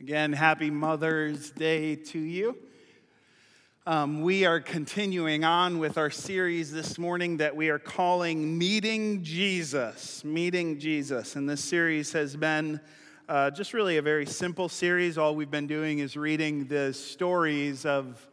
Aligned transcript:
Again, 0.00 0.32
happy 0.32 0.70
Mother's 0.70 1.50
Day 1.50 1.96
to 1.96 2.20
you. 2.20 2.56
Um, 3.84 4.22
we 4.22 4.44
are 4.44 4.60
continuing 4.60 5.42
on 5.42 5.80
with 5.80 5.98
our 5.98 6.08
series 6.08 6.70
this 6.70 6.98
morning 6.98 7.38
that 7.38 7.56
we 7.56 7.68
are 7.68 7.80
calling 7.80 8.56
Meeting 8.56 9.24
Jesus. 9.24 10.22
Meeting 10.22 10.78
Jesus. 10.78 11.34
And 11.34 11.50
this 11.50 11.64
series 11.64 12.12
has 12.12 12.36
been 12.36 12.80
uh, 13.28 13.50
just 13.50 13.74
really 13.74 13.96
a 13.96 14.02
very 14.02 14.24
simple 14.24 14.68
series. 14.68 15.18
All 15.18 15.34
we've 15.34 15.50
been 15.50 15.66
doing 15.66 15.98
is 15.98 16.16
reading 16.16 16.68
the 16.68 16.92
stories 16.92 17.84
of 17.84 18.24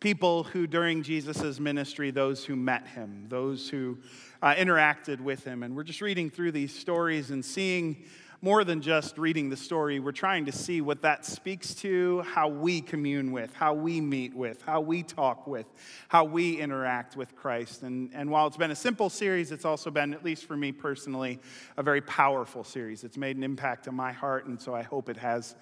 people 0.00 0.44
who, 0.44 0.66
during 0.66 1.02
Jesus' 1.02 1.58
ministry, 1.58 2.10
those 2.10 2.44
who 2.44 2.54
met 2.54 2.86
him, 2.86 3.24
those 3.30 3.70
who 3.70 3.96
uh, 4.42 4.54
interacted 4.56 5.22
with 5.22 5.42
him. 5.42 5.62
And 5.62 5.74
we're 5.74 5.84
just 5.84 6.02
reading 6.02 6.28
through 6.28 6.52
these 6.52 6.78
stories 6.78 7.30
and 7.30 7.42
seeing 7.42 8.04
more 8.44 8.62
than 8.62 8.82
just 8.82 9.16
reading 9.16 9.48
the 9.48 9.56
story, 9.56 9.98
we're 9.98 10.12
trying 10.12 10.44
to 10.44 10.52
see 10.52 10.82
what 10.82 11.00
that 11.00 11.24
speaks 11.24 11.74
to, 11.74 12.20
how 12.26 12.46
we 12.46 12.78
commune 12.78 13.32
with, 13.32 13.50
how 13.54 13.72
we 13.72 14.02
meet 14.02 14.34
with, 14.34 14.60
how 14.60 14.82
we 14.82 15.02
talk 15.02 15.46
with, 15.46 15.64
how 16.08 16.24
we 16.24 16.60
interact 16.60 17.16
with 17.16 17.34
Christ. 17.34 17.84
And, 17.84 18.10
and 18.12 18.28
while 18.28 18.46
it's 18.46 18.58
been 18.58 18.70
a 18.70 18.76
simple 18.76 19.08
series, 19.08 19.50
it's 19.50 19.64
also 19.64 19.90
been, 19.90 20.12
at 20.12 20.22
least 20.22 20.44
for 20.44 20.58
me 20.58 20.72
personally, 20.72 21.40
a 21.78 21.82
very 21.82 22.02
powerful 22.02 22.64
series. 22.64 23.02
It's 23.02 23.16
made 23.16 23.38
an 23.38 23.42
impact 23.42 23.88
on 23.88 23.94
my 23.94 24.12
heart, 24.12 24.44
and 24.44 24.60
so 24.60 24.74
I 24.74 24.82
hope 24.82 25.08
it 25.08 25.16
has 25.16 25.56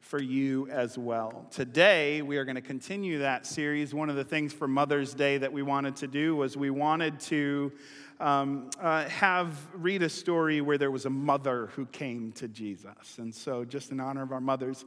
for 0.00 0.20
you 0.20 0.68
as 0.68 0.98
well. 0.98 1.46
Today, 1.50 2.20
we 2.20 2.36
are 2.36 2.44
going 2.44 2.56
to 2.56 2.60
continue 2.60 3.20
that 3.20 3.46
series. 3.46 3.94
One 3.94 4.10
of 4.10 4.16
the 4.16 4.24
things 4.24 4.52
for 4.52 4.68
Mother's 4.68 5.14
Day 5.14 5.38
that 5.38 5.54
we 5.54 5.62
wanted 5.62 5.96
to 5.96 6.06
do 6.06 6.36
was 6.36 6.54
we 6.54 6.68
wanted 6.68 7.18
to 7.20 7.72
um, 8.20 8.70
uh, 8.80 9.08
have 9.08 9.56
read 9.74 10.02
a 10.02 10.08
story 10.08 10.60
where 10.60 10.78
there 10.78 10.90
was 10.90 11.06
a 11.06 11.10
mother 11.10 11.66
who 11.74 11.86
came 11.86 12.32
to 12.32 12.48
Jesus. 12.48 13.18
And 13.18 13.34
so, 13.34 13.64
just 13.64 13.92
in 13.92 14.00
honor 14.00 14.22
of 14.22 14.32
our 14.32 14.40
mothers 14.40 14.84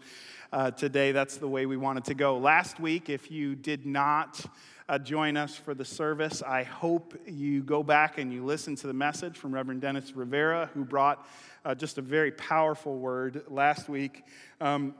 uh, 0.52 0.72
today, 0.72 1.12
that's 1.12 1.38
the 1.38 1.48
way 1.48 1.66
we 1.66 1.78
wanted 1.78 2.06
to 2.06 2.14
go. 2.14 2.38
Last 2.38 2.80
week, 2.80 3.10
if 3.10 3.30
you 3.30 3.56
did 3.56 3.86
not 3.86 4.44
uh, 4.88 4.98
join 4.98 5.38
us 5.38 5.56
for 5.56 5.76
the 5.76 5.86
service, 5.86 6.42
I 6.42 6.64
hope 6.64 7.14
you 7.28 7.62
go 7.62 7.84
back 7.84 8.18
and 8.18 8.34
you 8.34 8.44
listen 8.44 8.76
to 8.78 8.88
the 8.88 8.94
message 8.94 9.38
from 9.38 9.54
Reverend 9.54 9.82
Dennis 9.82 10.16
Rivera, 10.16 10.70
who 10.74 10.84
brought 10.84 11.28
uh, 11.64 11.76
just 11.76 12.00
a 12.00 12.02
very 12.02 12.32
powerful 12.32 12.98
word 12.98 13.44
last 13.48 13.90
week. 13.90 14.24
Um, 14.60 14.96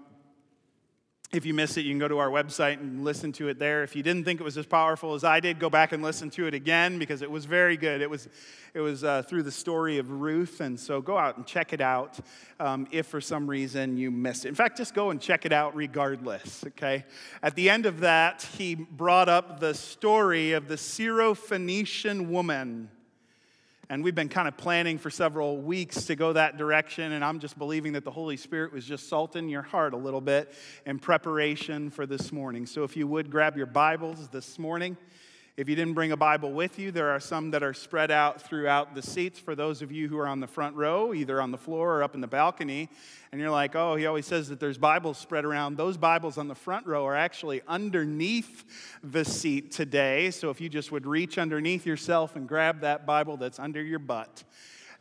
if 1.32 1.46
you 1.46 1.54
missed 1.54 1.78
it, 1.78 1.82
you 1.82 1.92
can 1.92 2.00
go 2.00 2.08
to 2.08 2.18
our 2.18 2.30
website 2.30 2.80
and 2.80 3.04
listen 3.04 3.32
to 3.34 3.50
it 3.50 3.60
there. 3.60 3.84
If 3.84 3.96
you 3.96 4.02
didn't 4.02 4.24
think 4.24 4.40
it 4.40 4.44
was 4.44 4.58
as 4.58 4.66
powerful 4.66 5.14
as 5.14 5.24
I 5.24 5.40
did, 5.40 5.60
go 5.60 5.70
back 5.70 5.92
and 5.92 6.02
listen 6.02 6.32
to 6.32 6.48
it 6.48 6.56
again 6.56 6.98
because 6.98 7.22
it 7.22 7.30
was 7.30 7.46
very 7.46 7.78
good. 7.78 8.02
It 8.02 8.10
was, 8.10 8.28
it 8.74 8.80
was 8.80 9.04
uh, 9.04 9.22
through 9.22 9.44
the 9.44 9.52
story 9.52 10.00
of 10.00 10.10
Ruth, 10.10 10.60
and 10.60 10.80
so 10.80 11.02
go 11.02 11.20
out 11.20 11.38
and 11.38 11.46
check 11.46 11.72
it 11.72 11.82
out 11.82 12.20
um, 12.60 12.88
if 12.90 13.06
for 13.06 13.22
some 13.22 13.48
reason 13.48 13.96
you 13.96 14.10
missed 14.10 14.46
it. 14.46 14.50
In 14.50 14.56
fact, 14.56 14.76
just 14.78 14.96
go 14.96 15.12
and 15.12 15.22
check 15.22 15.46
it 15.46 15.54
out 15.54 15.76
regardless, 15.76 16.64
okay? 16.66 17.06
At 17.44 17.54
the 17.56 17.70
end 17.70 17.86
of 17.86 18.00
that, 18.00 18.42
he 18.58 18.74
brought 18.74 19.30
up 19.30 19.60
the 19.60 19.76
story 19.76 20.54
of 20.54 20.68
the 20.68 20.78
Syrophoenician 20.78 22.30
woman 22.30 22.90
and 23.90 24.04
we've 24.04 24.14
been 24.14 24.30
kind 24.30 24.48
of 24.48 24.56
planning 24.56 25.00
for 25.00 25.10
several 25.10 25.58
weeks 25.58 26.06
to 26.06 26.16
go 26.16 26.34
that 26.34 26.58
direction. 26.58 27.14
And 27.14 27.26
I'm 27.26 27.40
just 27.40 27.58
believing 27.58 27.94
that 27.94 28.04
the 28.04 28.12
Holy 28.12 28.38
Spirit 28.38 28.72
was 28.72 28.86
just 28.86 29.10
salting 29.10 29.50
your 29.50 29.64
heart 29.64 29.94
a 29.94 29.98
little 29.98 30.22
bit 30.22 30.54
in 30.86 31.00
preparation 31.00 31.90
for 31.90 32.06
this 32.06 32.32
morning. 32.32 32.68
So 32.68 32.84
if 32.84 32.96
you 32.96 33.08
would 33.08 33.32
grab 33.32 33.58
your 33.58 33.66
Bibles 33.66 34.28
this 34.28 34.60
morning. 34.60 34.96
If 35.60 35.68
you 35.68 35.76
didn't 35.76 35.94
bring 35.94 36.14
a 36.14 36.16
Bible 36.16 36.54
with 36.54 36.80
you, 36.80 36.90
there 36.90 37.10
are 37.10 37.20
some 37.20 37.52
that 37.52 37.64
are 37.64 37.74
spread 37.74 38.12
out 38.12 38.42
throughout 38.42 38.96
the 38.96 39.02
seats 39.02 39.40
for 39.40 39.56
those 39.56 39.82
of 39.82 39.92
you 39.92 40.08
who 40.08 40.18
are 40.18 40.26
on 40.26 40.40
the 40.40 40.48
front 40.48 40.74
row, 40.78 41.14
either 41.14 41.42
on 41.42 41.52
the 41.52 41.58
floor 41.58 41.98
or 41.98 42.02
up 42.02 42.16
in 42.16 42.22
the 42.22 42.28
balcony. 42.28 42.88
And 43.34 43.42
you're 43.42 43.50
like, 43.50 43.76
oh, 43.76 43.98
he 43.98 44.06
always 44.06 44.26
says 44.26 44.48
that 44.48 44.62
there's 44.62 44.78
Bibles 44.78 45.18
spread 45.18 45.44
around. 45.44 45.76
Those 45.76 45.98
Bibles 45.98 46.38
on 46.38 46.48
the 46.48 46.56
front 46.56 46.88
row 46.88 47.06
are 47.06 47.14
actually 47.14 47.62
underneath 47.68 48.64
the 49.04 49.26
seat 49.26 49.74
today. 49.74 50.32
So 50.32 50.50
if 50.50 50.62
you 50.62 50.70
just 50.70 50.94
would 50.94 51.06
reach 51.06 51.38
underneath 51.38 51.86
yourself 51.86 52.38
and 52.38 52.48
grab 52.48 52.80
that 52.80 53.06
Bible 53.06 53.36
that's 53.36 53.60
under 53.60 53.84
your 53.84 54.00
butt. 54.00 54.46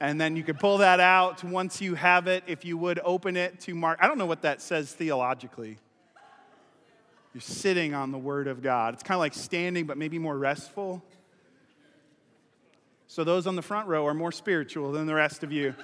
And 0.00 0.20
then 0.20 0.34
you 0.34 0.42
could 0.42 0.58
pull 0.58 0.78
that 0.78 0.98
out 0.98 1.44
once 1.44 1.80
you 1.80 1.94
have 1.94 2.26
it. 2.26 2.42
If 2.48 2.64
you 2.64 2.76
would 2.78 2.98
open 3.04 3.36
it 3.36 3.60
to 3.60 3.76
Mark, 3.76 4.00
I 4.02 4.08
don't 4.08 4.18
know 4.18 4.26
what 4.26 4.42
that 4.42 4.60
says 4.60 4.92
theologically. 4.92 5.78
You're 7.38 7.42
sitting 7.42 7.94
on 7.94 8.10
the 8.10 8.18
Word 8.18 8.48
of 8.48 8.64
God. 8.64 8.94
It's 8.94 9.04
kind 9.04 9.14
of 9.14 9.20
like 9.20 9.32
standing, 9.32 9.86
but 9.86 9.96
maybe 9.96 10.18
more 10.18 10.36
restful. 10.36 11.04
So 13.06 13.22
those 13.22 13.46
on 13.46 13.54
the 13.54 13.62
front 13.62 13.86
row 13.86 14.04
are 14.08 14.12
more 14.12 14.32
spiritual 14.32 14.90
than 14.90 15.06
the 15.06 15.14
rest 15.14 15.44
of 15.44 15.52
you. 15.52 15.76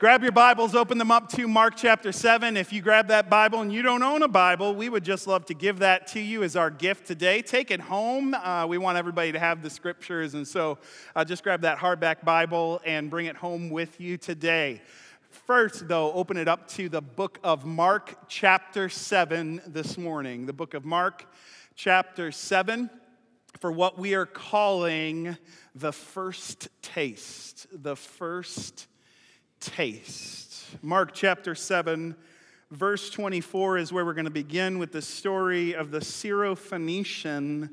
grab 0.00 0.24
your 0.24 0.32
Bibles, 0.32 0.74
open 0.74 0.98
them 0.98 1.12
up 1.12 1.28
to 1.34 1.46
Mark 1.46 1.74
chapter 1.76 2.10
7. 2.10 2.56
If 2.56 2.72
you 2.72 2.82
grab 2.82 3.06
that 3.06 3.30
Bible 3.30 3.60
and 3.60 3.72
you 3.72 3.82
don't 3.82 4.02
own 4.02 4.24
a 4.24 4.28
Bible, 4.28 4.74
we 4.74 4.88
would 4.88 5.04
just 5.04 5.28
love 5.28 5.46
to 5.46 5.54
give 5.54 5.78
that 5.78 6.08
to 6.08 6.18
you 6.18 6.42
as 6.42 6.56
our 6.56 6.72
gift 6.72 7.06
today. 7.06 7.40
Take 7.40 7.70
it 7.70 7.78
home. 7.78 8.34
Uh, 8.34 8.66
we 8.66 8.76
want 8.76 8.98
everybody 8.98 9.30
to 9.30 9.38
have 9.38 9.62
the 9.62 9.70
scriptures, 9.70 10.34
and 10.34 10.44
so 10.44 10.78
uh, 11.14 11.24
just 11.24 11.44
grab 11.44 11.60
that 11.60 11.78
hardback 11.78 12.24
Bible 12.24 12.80
and 12.84 13.08
bring 13.10 13.26
it 13.26 13.36
home 13.36 13.70
with 13.70 14.00
you 14.00 14.16
today. 14.16 14.82
First, 15.34 15.88
though, 15.88 16.12
open 16.12 16.36
it 16.36 16.48
up 16.48 16.68
to 16.68 16.88
the 16.88 17.02
book 17.02 17.38
of 17.42 17.66
Mark, 17.66 18.16
chapter 18.28 18.88
7, 18.88 19.60
this 19.66 19.98
morning. 19.98 20.46
The 20.46 20.52
book 20.52 20.74
of 20.74 20.84
Mark, 20.86 21.26
chapter 21.74 22.30
7, 22.30 22.88
for 23.58 23.70
what 23.70 23.98
we 23.98 24.14
are 24.14 24.26
calling 24.26 25.36
the 25.74 25.92
first 25.92 26.68
taste. 26.80 27.66
The 27.70 27.96
first 27.96 28.86
taste. 29.60 30.66
Mark, 30.80 31.12
chapter 31.12 31.54
7, 31.54 32.14
verse 32.70 33.10
24 33.10 33.78
is 33.78 33.92
where 33.92 34.04
we're 34.04 34.14
going 34.14 34.24
to 34.26 34.30
begin 34.30 34.78
with 34.78 34.92
the 34.92 35.02
story 35.02 35.74
of 35.74 35.90
the 35.90 35.98
Syrophoenician 35.98 37.70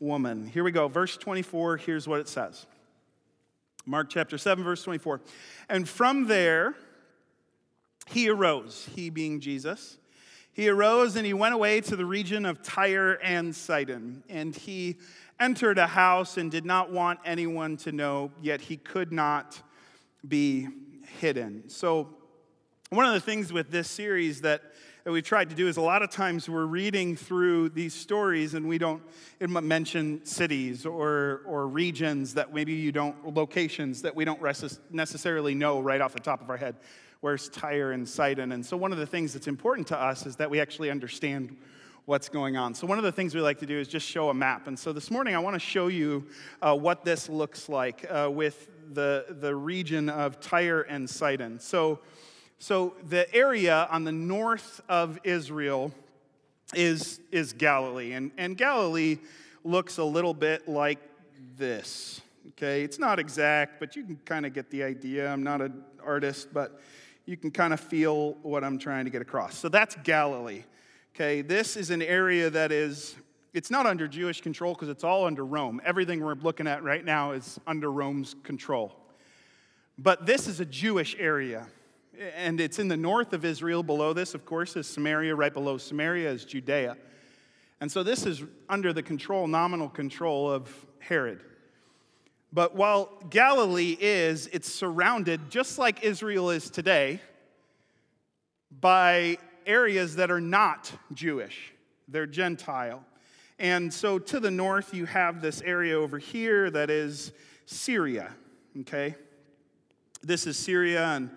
woman. 0.00 0.46
Here 0.46 0.64
we 0.64 0.72
go. 0.72 0.88
Verse 0.88 1.16
24, 1.18 1.76
here's 1.76 2.08
what 2.08 2.20
it 2.20 2.28
says. 2.28 2.66
Mark 3.84 4.08
chapter 4.08 4.38
7, 4.38 4.64
verse 4.64 4.82
24. 4.82 5.20
And 5.68 5.88
from 5.88 6.26
there, 6.26 6.74
he 8.06 8.28
arose, 8.28 8.88
he 8.94 9.10
being 9.10 9.40
Jesus. 9.40 9.98
He 10.52 10.68
arose 10.68 11.16
and 11.16 11.24
he 11.24 11.32
went 11.32 11.54
away 11.54 11.80
to 11.82 11.96
the 11.96 12.04
region 12.04 12.44
of 12.44 12.62
Tyre 12.62 13.18
and 13.22 13.54
Sidon. 13.54 14.22
And 14.28 14.54
he 14.54 14.98
entered 15.40 15.78
a 15.78 15.86
house 15.86 16.36
and 16.36 16.50
did 16.50 16.66
not 16.66 16.92
want 16.92 17.20
anyone 17.24 17.76
to 17.78 17.92
know, 17.92 18.30
yet 18.40 18.60
he 18.60 18.76
could 18.76 19.12
not 19.12 19.60
be 20.26 20.68
hidden. 21.20 21.68
So, 21.68 22.08
one 22.90 23.06
of 23.06 23.14
the 23.14 23.20
things 23.20 23.50
with 23.54 23.70
this 23.70 23.88
series 23.88 24.42
that, 24.42 24.60
that 25.04 25.12
we 25.12 25.22
tried 25.22 25.48
to 25.48 25.54
do 25.54 25.66
is 25.66 25.78
a 25.78 25.80
lot 25.80 26.02
of 26.02 26.10
times 26.10 26.46
we're 26.46 26.66
reading 26.66 27.16
through 27.16 27.70
these 27.70 27.94
stories 27.94 28.52
and 28.52 28.68
we 28.68 28.76
don't 28.76 29.02
mention 29.40 30.22
cities 30.26 30.84
or, 30.84 31.40
or 31.46 31.66
regions 31.68 32.34
that 32.34 32.52
maybe 32.52 32.74
you 32.74 32.92
don't, 32.92 33.34
locations 33.34 34.02
that 34.02 34.14
we 34.14 34.26
don't 34.26 34.42
necessarily 34.90 35.54
know 35.54 35.80
right 35.80 36.02
off 36.02 36.12
the 36.12 36.20
top 36.20 36.42
of 36.42 36.50
our 36.50 36.58
head 36.58 36.76
where's 37.22 37.48
Tyre 37.48 37.92
and 37.92 38.06
Sidon. 38.06 38.50
And 38.50 38.66
so, 38.66 38.76
one 38.76 38.92
of 38.92 38.98
the 38.98 39.06
things 39.06 39.32
that's 39.32 39.46
important 39.46 39.86
to 39.88 39.98
us 39.98 40.26
is 40.26 40.36
that 40.36 40.50
we 40.50 40.60
actually 40.60 40.90
understand 40.90 41.56
what's 42.04 42.28
going 42.28 42.56
on. 42.56 42.74
So, 42.74 42.86
one 42.86 42.98
of 42.98 43.04
the 43.04 43.12
things 43.12 43.34
we 43.34 43.40
like 43.40 43.60
to 43.60 43.66
do 43.66 43.78
is 43.78 43.88
just 43.88 44.06
show 44.06 44.28
a 44.28 44.34
map. 44.34 44.66
And 44.66 44.78
so, 44.78 44.92
this 44.92 45.10
morning, 45.10 45.34
I 45.34 45.38
want 45.38 45.54
to 45.54 45.60
show 45.60 45.86
you 45.86 46.26
uh, 46.60 46.76
what 46.76 47.04
this 47.04 47.28
looks 47.28 47.68
like 47.68 48.04
uh, 48.10 48.28
with 48.30 48.68
the, 48.92 49.24
the 49.40 49.54
region 49.54 50.08
of 50.08 50.40
Tyre 50.40 50.82
and 50.82 51.08
Sidon. 51.08 51.60
So, 51.60 52.00
so, 52.58 52.94
the 53.08 53.32
area 53.32 53.86
on 53.88 54.02
the 54.02 54.12
north 54.12 54.80
of 54.88 55.18
Israel 55.22 55.92
is, 56.74 57.20
is 57.30 57.52
Galilee. 57.52 58.12
And, 58.14 58.32
and 58.36 58.56
Galilee 58.56 59.18
looks 59.62 59.98
a 59.98 60.04
little 60.04 60.34
bit 60.34 60.68
like 60.68 60.98
this. 61.56 62.20
Okay, 62.48 62.82
it's 62.82 62.98
not 62.98 63.20
exact, 63.20 63.78
but 63.78 63.94
you 63.94 64.02
can 64.02 64.16
kind 64.24 64.44
of 64.44 64.52
get 64.52 64.70
the 64.70 64.82
idea. 64.82 65.28
I'm 65.28 65.44
not 65.44 65.60
an 65.60 65.84
artist, 66.04 66.48
but 66.52 66.80
you 67.26 67.36
can 67.36 67.50
kind 67.50 67.72
of 67.72 67.80
feel 67.80 68.32
what 68.42 68.64
I'm 68.64 68.78
trying 68.78 69.04
to 69.04 69.10
get 69.10 69.22
across. 69.22 69.56
So 69.56 69.68
that's 69.68 69.96
Galilee. 70.04 70.64
Okay, 71.14 71.42
this 71.42 71.76
is 71.76 71.90
an 71.90 72.02
area 72.02 72.50
that 72.50 72.72
is, 72.72 73.16
it's 73.52 73.70
not 73.70 73.86
under 73.86 74.08
Jewish 74.08 74.40
control 74.40 74.74
because 74.74 74.88
it's 74.88 75.04
all 75.04 75.26
under 75.26 75.44
Rome. 75.44 75.80
Everything 75.84 76.24
we're 76.24 76.34
looking 76.34 76.66
at 76.66 76.82
right 76.82 77.04
now 77.04 77.32
is 77.32 77.60
under 77.66 77.92
Rome's 77.92 78.34
control. 78.42 78.96
But 79.98 80.26
this 80.26 80.46
is 80.46 80.60
a 80.60 80.64
Jewish 80.64 81.14
area. 81.18 81.66
And 82.36 82.60
it's 82.60 82.78
in 82.78 82.88
the 82.88 82.96
north 82.96 83.32
of 83.32 83.44
Israel. 83.44 83.82
Below 83.82 84.12
this, 84.12 84.34
of 84.34 84.44
course, 84.44 84.76
is 84.76 84.86
Samaria. 84.86 85.34
Right 85.34 85.52
below 85.52 85.76
Samaria 85.76 86.30
is 86.30 86.44
Judea. 86.44 86.96
And 87.80 87.90
so 87.90 88.02
this 88.02 88.26
is 88.26 88.42
under 88.68 88.92
the 88.92 89.02
control, 89.02 89.46
nominal 89.46 89.88
control 89.88 90.50
of 90.50 90.86
Herod. 90.98 91.40
But 92.52 92.74
while 92.74 93.10
Galilee 93.30 93.96
is, 93.98 94.46
it's 94.52 94.70
surrounded, 94.70 95.50
just 95.50 95.78
like 95.78 96.04
Israel 96.04 96.50
is 96.50 96.68
today, 96.68 97.20
by 98.80 99.38
areas 99.64 100.16
that 100.16 100.30
are 100.30 100.40
not 100.40 100.92
Jewish, 101.14 101.72
they're 102.08 102.26
Gentile. 102.26 103.04
And 103.58 103.92
so 103.92 104.18
to 104.18 104.40
the 104.40 104.50
north, 104.50 104.92
you 104.92 105.06
have 105.06 105.40
this 105.40 105.62
area 105.62 105.98
over 105.98 106.18
here 106.18 106.70
that 106.70 106.90
is 106.90 107.32
Syria, 107.64 108.34
okay? 108.80 109.14
This 110.22 110.46
is 110.46 110.58
Syria, 110.58 111.06
and, 111.06 111.30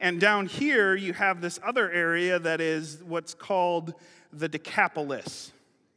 And 0.00 0.20
down 0.20 0.46
here, 0.46 0.96
you 0.96 1.12
have 1.12 1.40
this 1.40 1.60
other 1.62 1.90
area 1.90 2.38
that 2.38 2.60
is 2.60 3.02
what's 3.04 3.34
called 3.34 3.94
the 4.32 4.48
Decapolis. 4.48 5.52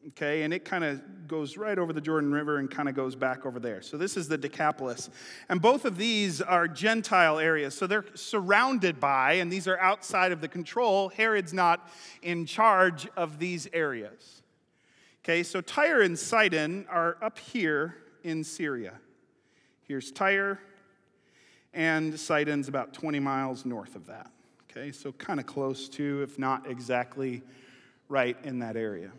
Okay, 0.09 0.43
and 0.43 0.53
it 0.53 0.65
kind 0.65 0.83
of 0.83 1.27
goes 1.27 1.57
right 1.57 1.79
over 1.79 1.91
the 1.91 2.01
Jordan 2.01 2.31
River 2.31 2.59
and 2.59 2.69
kind 2.69 2.87
of 2.87 2.93
goes 2.93 3.15
back 3.15 3.43
over 3.43 3.59
there. 3.59 3.81
So, 3.81 3.97
this 3.97 4.17
is 4.17 4.27
the 4.27 4.37
Decapolis. 4.37 5.09
And 5.49 5.59
both 5.59 5.83
of 5.83 5.97
these 5.97 6.43
are 6.43 6.67
Gentile 6.67 7.39
areas. 7.39 7.75
So, 7.75 7.87
they're 7.87 8.05
surrounded 8.13 8.99
by, 8.99 9.33
and 9.33 9.51
these 9.51 9.67
are 9.67 9.79
outside 9.79 10.31
of 10.31 10.41
the 10.41 10.47
control. 10.47 11.09
Herod's 11.09 11.53
not 11.53 11.89
in 12.21 12.45
charge 12.45 13.07
of 13.17 13.39
these 13.39 13.67
areas. 13.73 14.43
Okay, 15.23 15.41
so 15.41 15.59
Tyre 15.59 16.01
and 16.01 16.19
Sidon 16.19 16.85
are 16.87 17.17
up 17.19 17.39
here 17.39 17.95
in 18.23 18.43
Syria. 18.43 18.93
Here's 19.87 20.11
Tyre, 20.11 20.59
and 21.73 22.19
Sidon's 22.19 22.67
about 22.67 22.93
20 22.93 23.19
miles 23.19 23.65
north 23.65 23.95
of 23.95 24.05
that. 24.05 24.29
Okay, 24.69 24.91
so 24.91 25.11
kind 25.13 25.39
of 25.39 25.47
close 25.47 25.89
to, 25.89 26.21
if 26.21 26.37
not 26.37 26.69
exactly 26.69 27.41
right 28.07 28.37
in 28.43 28.59
that 28.59 28.75
area. 28.75 29.11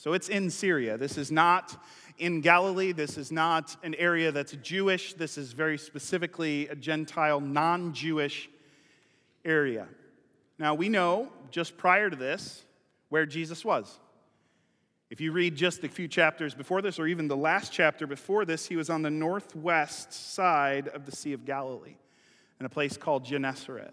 So 0.00 0.14
it's 0.14 0.30
in 0.30 0.48
Syria. 0.48 0.96
This 0.96 1.18
is 1.18 1.30
not 1.30 1.76
in 2.16 2.40
Galilee. 2.40 2.92
This 2.92 3.18
is 3.18 3.30
not 3.30 3.76
an 3.82 3.94
area 3.96 4.32
that's 4.32 4.52
Jewish. 4.52 5.12
This 5.12 5.36
is 5.36 5.52
very 5.52 5.76
specifically 5.76 6.68
a 6.68 6.74
Gentile, 6.74 7.38
non 7.38 7.92
Jewish 7.92 8.48
area. 9.44 9.86
Now, 10.58 10.72
we 10.72 10.88
know 10.88 11.28
just 11.50 11.76
prior 11.76 12.08
to 12.08 12.16
this 12.16 12.64
where 13.10 13.26
Jesus 13.26 13.62
was. 13.62 14.00
If 15.10 15.20
you 15.20 15.32
read 15.32 15.54
just 15.54 15.84
a 15.84 15.88
few 15.90 16.08
chapters 16.08 16.54
before 16.54 16.80
this, 16.80 16.98
or 16.98 17.06
even 17.06 17.28
the 17.28 17.36
last 17.36 17.70
chapter 17.70 18.06
before 18.06 18.46
this, 18.46 18.66
he 18.66 18.76
was 18.76 18.88
on 18.88 19.02
the 19.02 19.10
northwest 19.10 20.14
side 20.14 20.88
of 20.88 21.04
the 21.04 21.12
Sea 21.12 21.34
of 21.34 21.44
Galilee 21.44 21.96
in 22.58 22.64
a 22.64 22.70
place 22.70 22.96
called 22.96 23.26
Gennesaret. 23.26 23.92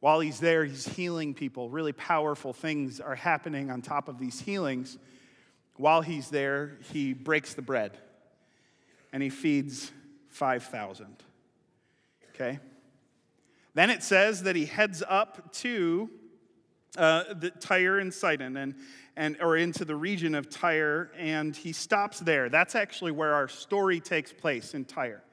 While 0.00 0.20
he's 0.20 0.40
there, 0.40 0.66
he's 0.66 0.86
healing 0.86 1.32
people. 1.32 1.70
Really 1.70 1.94
powerful 1.94 2.52
things 2.52 3.00
are 3.00 3.14
happening 3.14 3.70
on 3.70 3.80
top 3.80 4.08
of 4.08 4.18
these 4.18 4.38
healings. 4.38 4.98
While 5.82 6.02
he's 6.02 6.30
there, 6.30 6.78
he 6.92 7.12
breaks 7.12 7.54
the 7.54 7.62
bread 7.62 7.98
and 9.12 9.20
he 9.20 9.30
feeds 9.30 9.90
5,000. 10.28 11.16
Okay? 12.32 12.60
Then 13.74 13.90
it 13.90 14.04
says 14.04 14.44
that 14.44 14.54
he 14.54 14.64
heads 14.64 15.02
up 15.08 15.52
to 15.54 16.08
uh, 16.96 17.34
the 17.34 17.50
Tyre 17.50 17.98
and 17.98 18.14
Sidon, 18.14 18.56
and, 18.58 18.76
and, 19.16 19.36
or 19.42 19.56
into 19.56 19.84
the 19.84 19.96
region 19.96 20.36
of 20.36 20.48
Tyre, 20.48 21.10
and 21.18 21.56
he 21.56 21.72
stops 21.72 22.20
there. 22.20 22.48
That's 22.48 22.76
actually 22.76 23.10
where 23.10 23.34
our 23.34 23.48
story 23.48 23.98
takes 23.98 24.32
place 24.32 24.74
in 24.74 24.84
Tyre. 24.84 25.24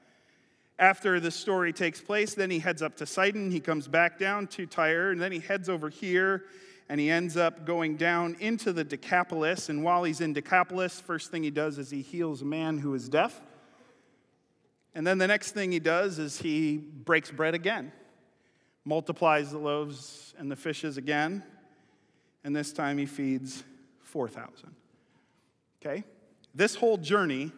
After 0.80 1.20
the 1.20 1.30
story 1.30 1.72
takes 1.72 2.00
place, 2.00 2.34
then 2.34 2.50
he 2.50 2.58
heads 2.58 2.82
up 2.82 2.96
to 2.96 3.06
Sidon, 3.06 3.52
he 3.52 3.60
comes 3.60 3.86
back 3.86 4.18
down 4.18 4.48
to 4.48 4.66
Tyre, 4.66 5.12
and 5.12 5.20
then 5.20 5.30
he 5.30 5.38
heads 5.38 5.68
over 5.68 5.90
here, 5.90 6.46
and 6.90 6.98
he 6.98 7.08
ends 7.08 7.36
up 7.36 7.64
going 7.64 7.94
down 7.94 8.36
into 8.40 8.72
the 8.72 8.82
Decapolis. 8.82 9.68
And 9.68 9.84
while 9.84 10.02
he's 10.02 10.20
in 10.20 10.32
Decapolis, 10.32 10.98
first 10.98 11.30
thing 11.30 11.44
he 11.44 11.50
does 11.50 11.78
is 11.78 11.88
he 11.88 12.02
heals 12.02 12.42
a 12.42 12.44
man 12.44 12.78
who 12.78 12.92
is 12.94 13.08
deaf. 13.08 13.40
And 14.92 15.06
then 15.06 15.18
the 15.18 15.28
next 15.28 15.52
thing 15.52 15.70
he 15.70 15.78
does 15.78 16.18
is 16.18 16.40
he 16.40 16.78
breaks 16.78 17.30
bread 17.30 17.54
again, 17.54 17.92
multiplies 18.84 19.52
the 19.52 19.58
loaves 19.58 20.34
and 20.36 20.50
the 20.50 20.56
fishes 20.56 20.96
again, 20.96 21.44
and 22.42 22.56
this 22.56 22.72
time 22.72 22.98
he 22.98 23.06
feeds 23.06 23.62
4,000. 24.02 24.74
Okay? 25.80 26.02
This 26.56 26.74
whole 26.74 26.96
journey 26.96 27.52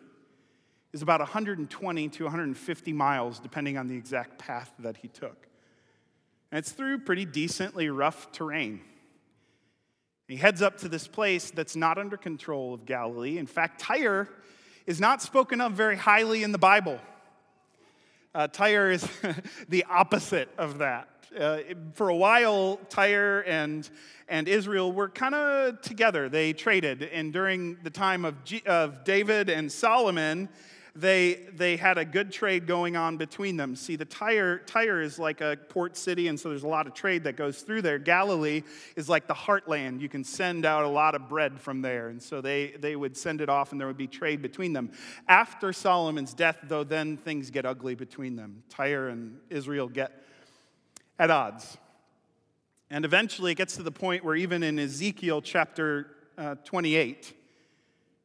is 0.92 1.00
about 1.00 1.20
120 1.20 2.08
to 2.10 2.24
150 2.24 2.92
miles, 2.92 3.38
depending 3.38 3.78
on 3.78 3.86
the 3.86 3.96
exact 3.96 4.38
path 4.38 4.70
that 4.80 4.98
he 4.98 5.08
took. 5.08 5.48
And 6.50 6.58
it's 6.58 6.72
through 6.72 6.98
pretty 6.98 7.24
decently 7.24 7.88
rough 7.88 8.30
terrain. 8.30 8.82
He 10.32 10.38
heads 10.38 10.62
up 10.62 10.78
to 10.78 10.88
this 10.88 11.06
place 11.06 11.50
that's 11.50 11.76
not 11.76 11.98
under 11.98 12.16
control 12.16 12.72
of 12.72 12.86
Galilee. 12.86 13.36
In 13.36 13.46
fact, 13.46 13.78
Tyre 13.78 14.30
is 14.86 14.98
not 14.98 15.20
spoken 15.20 15.60
of 15.60 15.72
very 15.72 15.94
highly 15.94 16.42
in 16.42 16.52
the 16.52 16.58
Bible. 16.58 16.98
Uh, 18.34 18.48
Tyre 18.48 18.90
is 18.90 19.06
the 19.68 19.84
opposite 19.90 20.48
of 20.56 20.78
that. 20.78 21.10
Uh, 21.38 21.58
for 21.92 22.08
a 22.08 22.16
while, 22.16 22.80
Tyre 22.88 23.44
and, 23.46 23.90
and 24.26 24.48
Israel 24.48 24.90
were 24.90 25.10
kind 25.10 25.34
of 25.34 25.82
together. 25.82 26.30
They 26.30 26.54
traded. 26.54 27.02
And 27.02 27.30
during 27.30 27.76
the 27.82 27.90
time 27.90 28.24
of, 28.24 28.42
G, 28.42 28.62
of 28.64 29.04
David 29.04 29.50
and 29.50 29.70
Solomon, 29.70 30.48
they, 30.94 31.46
they 31.54 31.76
had 31.76 31.96
a 31.96 32.04
good 32.04 32.30
trade 32.30 32.66
going 32.66 32.96
on 32.96 33.16
between 33.16 33.56
them. 33.56 33.74
See, 33.76 33.96
the 33.96 34.04
Tyre, 34.04 34.58
Tyre 34.66 35.00
is 35.00 35.18
like 35.18 35.40
a 35.40 35.56
port 35.70 35.96
city, 35.96 36.28
and 36.28 36.38
so 36.38 36.50
there's 36.50 36.64
a 36.64 36.68
lot 36.68 36.86
of 36.86 36.92
trade 36.92 37.24
that 37.24 37.36
goes 37.36 37.62
through 37.62 37.80
there. 37.80 37.98
Galilee 37.98 38.62
is 38.94 39.08
like 39.08 39.26
the 39.26 39.34
heartland. 39.34 40.00
You 40.00 40.10
can 40.10 40.22
send 40.22 40.66
out 40.66 40.84
a 40.84 40.88
lot 40.88 41.14
of 41.14 41.30
bread 41.30 41.58
from 41.58 41.80
there. 41.80 42.08
And 42.08 42.22
so 42.22 42.42
they, 42.42 42.72
they 42.78 42.94
would 42.94 43.16
send 43.16 43.40
it 43.40 43.48
off, 43.48 43.72
and 43.72 43.80
there 43.80 43.88
would 43.88 43.96
be 43.96 44.06
trade 44.06 44.42
between 44.42 44.74
them. 44.74 44.90
After 45.28 45.72
Solomon's 45.72 46.34
death, 46.34 46.58
though, 46.64 46.84
then 46.84 47.16
things 47.16 47.50
get 47.50 47.64
ugly 47.64 47.94
between 47.94 48.36
them. 48.36 48.62
Tyre 48.68 49.08
and 49.08 49.38
Israel 49.48 49.88
get 49.88 50.12
at 51.18 51.30
odds. 51.30 51.78
And 52.90 53.06
eventually 53.06 53.52
it 53.52 53.54
gets 53.54 53.76
to 53.76 53.82
the 53.82 53.92
point 53.92 54.22
where, 54.22 54.36
even 54.36 54.62
in 54.62 54.78
Ezekiel 54.78 55.40
chapter 55.40 56.08
uh, 56.36 56.56
28, 56.66 57.32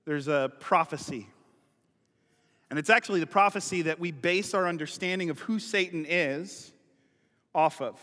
there's 0.04 0.28
a 0.28 0.52
prophecy. 0.60 1.28
And 2.70 2.78
it's 2.78 2.90
actually 2.90 3.20
the 3.20 3.28
prophecy 3.28 3.84
that 3.84 4.00
we 4.00 4.12
base 4.12 4.54
our 4.54 4.68
understanding 4.68 5.30
of 5.30 5.40
who 5.40 5.60
Satan 5.60 6.06
is 6.08 6.74
off 7.56 7.82
of. 7.82 8.00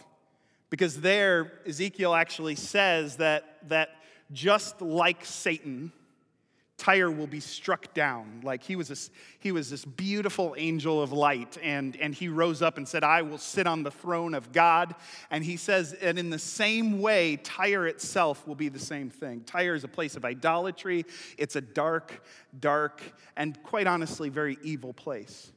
Because 0.71 1.01
there, 1.01 1.53
Ezekiel 1.67 2.15
actually 2.15 2.55
says 2.57 3.17
that, 3.17 3.59
that 3.69 3.91
just 4.33 4.81
like 4.81 5.25
Satan, 5.25 5.93
Tyre 6.77 7.11
will 7.11 7.29
be 7.29 7.39
struck 7.39 7.95
down. 7.95 8.41
Like 8.43 8.65
he 8.65 8.75
was 8.75 8.89
this, 8.89 9.11
he 9.39 9.53
was 9.53 9.71
this 9.71 9.85
beautiful 9.85 10.55
angel 10.59 11.01
of 11.01 11.13
light, 11.13 11.57
and, 11.63 11.97
and 11.97 12.13
he 12.13 12.29
rose 12.29 12.63
up 12.63 12.79
and 12.79 12.87
said, 12.87 13.05
I 13.05 13.23
will 13.23 13.39
sit 13.39 13.67
on 13.67 13.85
the 13.85 13.93
throne 13.93 14.35
of 14.35 14.53
God. 14.53 14.95
And 15.31 15.45
he 15.45 15.57
says, 15.57 15.93
and 15.93 16.19
in 16.19 16.31
the 16.31 16.39
same 16.39 17.01
way, 17.01 17.37
Tyre 17.37 17.87
itself 17.87 18.47
will 18.47 18.57
be 18.57 18.69
the 18.69 18.81
same 18.81 19.09
thing. 19.09 19.43
Tyre 19.43 19.75
is 19.75 19.85
a 19.85 19.89
place 19.89 20.17
of 20.17 20.25
idolatry, 20.25 21.07
it's 21.39 21.55
a 21.55 21.61
dark, 21.61 22.25
dark, 22.59 23.01
and 23.37 23.63
quite 23.63 23.87
honestly, 23.87 24.29
very 24.29 24.59
evil 24.63 24.93
place. 24.93 25.53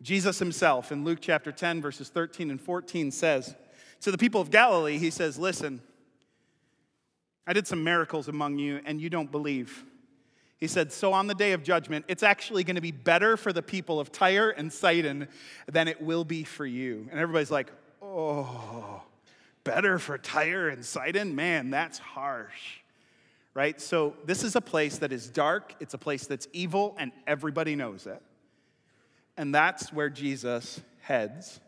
Jesus 0.00 0.38
himself 0.38 0.90
in 0.90 1.04
Luke 1.04 1.18
chapter 1.20 1.52
10, 1.52 1.82
verses 1.82 2.08
13 2.08 2.50
and 2.50 2.60
14 2.60 3.10
says, 3.10 3.54
To 4.00 4.10
the 4.10 4.18
people 4.18 4.40
of 4.40 4.50
Galilee, 4.50 4.98
he 4.98 5.10
says, 5.10 5.38
Listen, 5.38 5.82
I 7.46 7.52
did 7.52 7.66
some 7.66 7.84
miracles 7.84 8.28
among 8.28 8.58
you, 8.58 8.80
and 8.86 9.00
you 9.00 9.10
don't 9.10 9.30
believe. 9.30 9.84
He 10.62 10.68
said, 10.68 10.92
So 10.92 11.12
on 11.12 11.26
the 11.26 11.34
day 11.34 11.54
of 11.54 11.64
judgment, 11.64 12.04
it's 12.06 12.22
actually 12.22 12.62
going 12.62 12.76
to 12.76 12.80
be 12.80 12.92
better 12.92 13.36
for 13.36 13.52
the 13.52 13.62
people 13.62 13.98
of 13.98 14.12
Tyre 14.12 14.50
and 14.50 14.72
Sidon 14.72 15.26
than 15.66 15.88
it 15.88 16.00
will 16.00 16.22
be 16.24 16.44
for 16.44 16.64
you. 16.64 17.08
And 17.10 17.18
everybody's 17.18 17.50
like, 17.50 17.72
Oh, 18.00 19.02
better 19.64 19.98
for 19.98 20.18
Tyre 20.18 20.68
and 20.68 20.84
Sidon? 20.84 21.34
Man, 21.34 21.70
that's 21.70 21.98
harsh. 21.98 22.78
Right? 23.54 23.80
So 23.80 24.14
this 24.24 24.44
is 24.44 24.54
a 24.54 24.60
place 24.60 24.98
that 24.98 25.10
is 25.10 25.28
dark, 25.28 25.74
it's 25.80 25.94
a 25.94 25.98
place 25.98 26.28
that's 26.28 26.46
evil, 26.52 26.94
and 26.96 27.10
everybody 27.26 27.74
knows 27.74 28.06
it. 28.06 28.22
And 29.36 29.52
that's 29.52 29.92
where 29.92 30.10
Jesus 30.10 30.80
heads. 31.00 31.58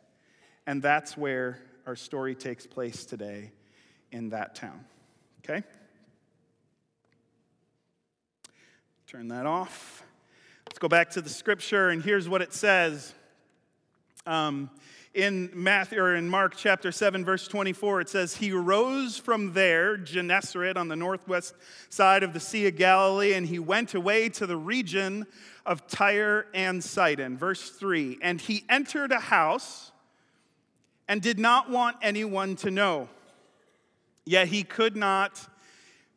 And 0.68 0.80
that's 0.80 1.16
where 1.16 1.58
our 1.84 1.96
story 1.96 2.36
takes 2.36 2.64
place 2.64 3.04
today 3.04 3.50
in 4.12 4.28
that 4.28 4.54
town. 4.54 4.84
Okay? 5.44 5.64
Turn 9.06 9.28
that 9.28 9.44
off. 9.44 10.02
Let's 10.66 10.78
go 10.78 10.88
back 10.88 11.10
to 11.10 11.20
the 11.20 11.28
scripture, 11.28 11.90
and 11.90 12.02
here's 12.02 12.26
what 12.26 12.40
it 12.40 12.54
says. 12.54 13.12
Um, 14.26 14.70
in 15.12 15.50
Matthew 15.52 16.00
or 16.00 16.16
in 16.16 16.26
Mark 16.26 16.54
chapter 16.56 16.90
7, 16.90 17.22
verse 17.22 17.46
24, 17.46 18.00
it 18.00 18.08
says, 18.08 18.36
He 18.36 18.50
rose 18.50 19.18
from 19.18 19.52
there, 19.52 19.98
Gennesaret, 19.98 20.78
on 20.78 20.88
the 20.88 20.96
northwest 20.96 21.54
side 21.90 22.22
of 22.22 22.32
the 22.32 22.40
Sea 22.40 22.66
of 22.68 22.76
Galilee, 22.76 23.34
and 23.34 23.46
he 23.46 23.58
went 23.58 23.94
away 23.94 24.30
to 24.30 24.46
the 24.46 24.56
region 24.56 25.26
of 25.66 25.86
Tyre 25.86 26.46
and 26.54 26.82
Sidon. 26.82 27.36
Verse 27.36 27.70
3 27.70 28.18
And 28.22 28.40
he 28.40 28.64
entered 28.70 29.12
a 29.12 29.20
house 29.20 29.92
and 31.08 31.20
did 31.20 31.38
not 31.38 31.68
want 31.68 31.98
anyone 32.00 32.56
to 32.56 32.70
know, 32.70 33.10
yet 34.24 34.48
he 34.48 34.64
could 34.64 34.96
not 34.96 35.46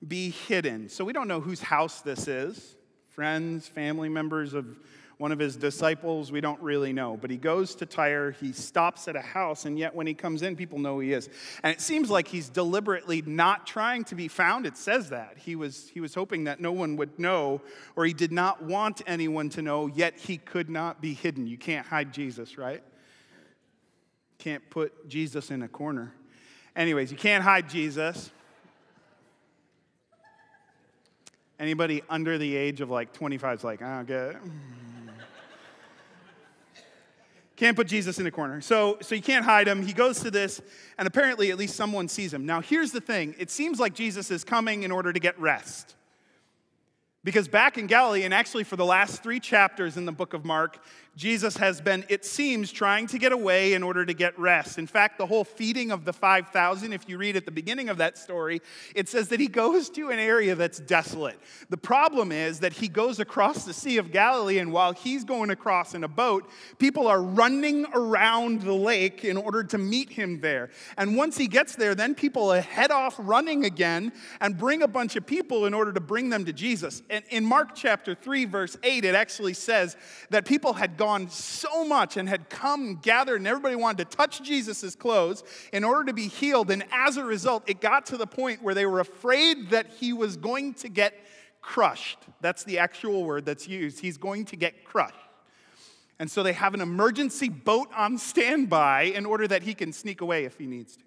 be 0.08 0.29
hidden. 0.29 0.88
So 0.88 1.03
we 1.03 1.12
don't 1.12 1.27
know 1.27 1.41
whose 1.41 1.62
house 1.62 2.00
this 2.00 2.29
is 2.29 2.76
friends, 3.17 3.67
family 3.67 4.09
members 4.09 4.53
of 4.53 4.77
one 5.17 5.31
of 5.31 5.39
his 5.39 5.55
disciples, 5.55 6.31
we 6.31 6.39
don't 6.39 6.62
really 6.62 6.93
know. 6.93 7.17
But 7.19 7.31
he 7.31 7.38
goes 7.38 7.74
to 7.77 7.88
Tyre, 7.88 8.29
he 8.29 8.53
stops 8.53 9.07
at 9.07 9.15
a 9.15 9.21
house, 9.21 9.65
and 9.65 9.79
yet 9.79 9.95
when 9.95 10.05
he 10.05 10.13
comes 10.13 10.43
in, 10.43 10.55
people 10.55 10.77
know 10.77 11.00
he 11.00 11.13
is. 11.13 11.27
And 11.63 11.74
it 11.74 11.81
seems 11.81 12.12
like 12.12 12.27
he's 12.27 12.47
deliberately 12.47 13.24
not 13.24 13.65
trying 13.65 14.03
to 14.03 14.15
be 14.15 14.27
found. 14.27 14.67
It 14.67 14.77
says 14.77 15.09
that. 15.09 15.39
He 15.39 15.55
was, 15.55 15.89
he 15.91 16.00
was 16.00 16.13
hoping 16.13 16.43
that 16.43 16.62
no 16.62 16.71
one 16.71 16.95
would 16.97 17.17
know, 17.17 17.63
or 17.95 18.05
he 18.05 18.13
did 18.13 18.31
not 18.31 18.62
want 18.62 19.01
anyone 19.07 19.50
to 19.50 19.63
know, 19.63 19.88
yet 19.88 20.15
he 20.19 20.38
could 20.38 20.69
not 20.69 21.01
be 21.01 21.15
hidden. 21.15 21.47
You 21.47 21.57
can't 21.57 21.88
hide 21.88 22.13
Jesus, 22.13 22.55
right? 22.55 22.83
Can't 24.38 24.69
put 24.69 25.09
Jesus 25.09 25.50
in 25.50 25.63
a 25.63 25.67
corner. 25.67 26.13
Anyways, 26.75 27.12
you 27.12 27.17
can't 27.17 27.43
hide 27.43 27.67
Jesus. 27.67 28.29
Anybody 31.59 32.03
under 32.09 32.37
the 32.37 32.55
age 32.55 32.81
of 32.81 32.89
like 32.89 33.13
25 33.13 33.59
is 33.59 33.63
like, 33.63 33.81
oh, 33.81 34.03
good. 34.05 34.37
Can't 37.55 37.75
put 37.75 37.87
Jesus 37.87 38.19
in 38.19 38.27
a 38.27 38.31
corner. 38.31 38.61
So, 38.61 38.99
so 39.01 39.15
you 39.15 39.21
can't 39.21 39.43
hide 39.43 39.67
him. 39.67 39.81
He 39.81 39.91
goes 39.91 40.19
to 40.19 40.29
this, 40.29 40.61
and 40.99 41.07
apparently 41.07 41.49
at 41.49 41.57
least 41.57 41.75
someone 41.75 42.07
sees 42.07 42.31
him. 42.31 42.45
Now, 42.45 42.61
here's 42.61 42.91
the 42.91 43.01
thing 43.01 43.33
it 43.39 43.49
seems 43.49 43.79
like 43.79 43.95
Jesus 43.95 44.29
is 44.29 44.43
coming 44.43 44.83
in 44.83 44.91
order 44.91 45.11
to 45.11 45.19
get 45.19 45.39
rest. 45.39 45.95
Because 47.23 47.47
back 47.47 47.79
in 47.79 47.87
Galilee, 47.87 48.23
and 48.23 48.33
actually 48.33 48.63
for 48.63 48.75
the 48.75 48.85
last 48.85 49.23
three 49.23 49.39
chapters 49.39 49.97
in 49.97 50.05
the 50.05 50.11
book 50.11 50.33
of 50.33 50.45
Mark, 50.45 50.77
Jesus 51.17 51.57
has 51.57 51.81
been, 51.81 52.05
it 52.09 52.24
seems, 52.24 52.71
trying 52.71 53.07
to 53.07 53.17
get 53.17 53.31
away 53.31 53.74
in 53.74 53.81
order 53.81 54.05
to 54.05 54.13
get 54.13 54.38
rest. 54.38 54.77
In 54.77 54.86
fact, 54.86 55.17
the 55.17 55.25
whole 55.25 55.43
feeding 55.43 55.89
of 55.89 56.05
the 56.05 56.13
5,000, 56.13 56.93
if 56.93 57.09
you 57.09 57.17
read 57.17 57.36
at 57.36 57.43
the 57.43 57.51
beginning 57.51 57.89
of 57.89 57.97
that 57.97 58.19
story, 58.19 58.62
it 58.93 59.09
says 59.09 59.27
that 59.29 59.39
he 59.39 59.47
goes 59.47 59.89
to 59.89 60.12
an 60.12 60.19
area 60.19 60.53
that's 60.53 60.79
desolate. 60.79 61.39
The 61.71 61.77
problem 61.77 62.31
is 62.31 62.59
that 62.59 62.71
he 62.71 62.88
goes 62.88 63.19
across 63.19 63.65
the 63.65 63.74
Sea 63.74 63.97
of 63.97 64.12
Galilee, 64.12 64.59
and 64.59 64.71
while 64.71 64.93
he's 64.93 65.24
going 65.24 65.50
across 65.50 65.95
in 65.95 66.03
a 66.03 66.07
boat, 66.07 66.47
people 66.77 67.07
are 67.07 67.21
running 67.21 67.88
around 67.95 68.62
the 68.62 68.75
lake 68.75 69.25
in 69.25 69.38
order 69.38 69.63
to 69.63 69.79
meet 69.79 70.12
him 70.12 70.39
there. 70.39 70.69
And 71.00 71.17
once 71.17 71.36
he 71.36 71.47
gets 71.47 71.75
there, 71.75 71.95
then 71.95 72.13
people 72.13 72.51
head 72.51 72.91
off 72.91 73.15
running 73.17 73.65
again 73.65 74.12
and 74.39 74.55
bring 74.55 74.83
a 74.83 74.88
bunch 74.88 75.15
of 75.15 75.25
people 75.25 75.65
in 75.65 75.74
order 75.74 75.91
to 75.93 76.00
bring 76.00 76.29
them 76.29 76.45
to 76.45 76.53
Jesus. 76.53 77.01
And 77.09 77.25
in 77.31 77.43
Mark 77.43 77.74
chapter 77.74 78.13
3, 78.13 78.45
verse 78.45 78.77
8, 78.83 79.03
it 79.03 79.15
actually 79.15 79.55
says 79.55 79.97
that 80.29 80.45
people 80.45 80.74
had 80.74 80.95
gone 80.95 81.06
so 81.29 81.85
much 81.85 82.17
and 82.17 82.27
had 82.29 82.49
come 82.49 82.95
gathered, 83.01 83.37
and 83.37 83.47
everybody 83.47 83.75
wanted 83.75 84.09
to 84.09 84.17
touch 84.17 84.41
Jesus' 84.41 84.95
clothes 84.95 85.43
in 85.71 85.83
order 85.83 86.05
to 86.05 86.13
be 86.13 86.27
healed. 86.27 86.69
And 86.71 86.83
as 86.91 87.17
a 87.17 87.23
result, 87.23 87.63
it 87.67 87.81
got 87.81 88.05
to 88.07 88.17
the 88.17 88.27
point 88.27 88.61
where 88.61 88.73
they 88.73 88.85
were 88.85 88.99
afraid 88.99 89.69
that 89.71 89.87
he 89.99 90.13
was 90.13 90.37
going 90.37 90.73
to 90.75 90.89
get 90.89 91.13
crushed. 91.61 92.19
That's 92.41 92.63
the 92.63 92.79
actual 92.79 93.23
word 93.23 93.45
that's 93.45 93.67
used. 93.67 93.99
He's 93.99 94.17
going 94.17 94.45
to 94.45 94.55
get 94.55 94.85
crushed. 94.85 95.15
And 96.19 96.29
so 96.31 96.41
they 96.43 96.53
have 96.53 96.73
an 96.73 96.81
emergency 96.81 97.49
boat 97.49 97.89
on 97.95 98.17
standby 98.17 99.03
in 99.03 99.25
order 99.25 99.47
that 99.47 99.63
he 99.63 99.73
can 99.73 99.93
sneak 99.93 100.21
away 100.21 100.45
if 100.45 100.57
he 100.57 100.65
needs 100.65 100.95
to. 100.97 101.03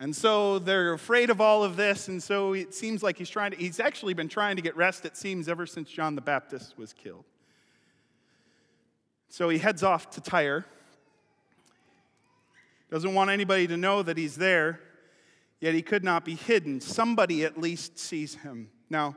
And 0.00 0.14
so 0.14 0.60
they're 0.60 0.92
afraid 0.92 1.28
of 1.28 1.40
all 1.40 1.64
of 1.64 1.74
this, 1.74 2.06
and 2.06 2.22
so 2.22 2.52
it 2.52 2.72
seems 2.72 3.02
like 3.02 3.18
he's 3.18 3.28
trying 3.28 3.50
to, 3.50 3.56
he's 3.56 3.80
actually 3.80 4.14
been 4.14 4.28
trying 4.28 4.54
to 4.54 4.62
get 4.62 4.76
rest, 4.76 5.04
it 5.04 5.16
seems, 5.16 5.48
ever 5.48 5.66
since 5.66 5.90
John 5.90 6.14
the 6.14 6.20
Baptist 6.20 6.78
was 6.78 6.92
killed. 6.92 7.24
So 9.28 9.48
he 9.48 9.58
heads 9.58 9.82
off 9.82 10.10
to 10.10 10.20
Tyre. 10.20 10.64
Doesn't 12.90 13.14
want 13.14 13.30
anybody 13.30 13.66
to 13.66 13.76
know 13.76 14.02
that 14.02 14.16
he's 14.16 14.36
there, 14.36 14.80
yet 15.60 15.74
he 15.74 15.82
could 15.82 16.02
not 16.02 16.24
be 16.24 16.34
hidden. 16.34 16.80
Somebody 16.80 17.44
at 17.44 17.58
least 17.58 17.98
sees 17.98 18.36
him. 18.36 18.70
Now, 18.88 19.16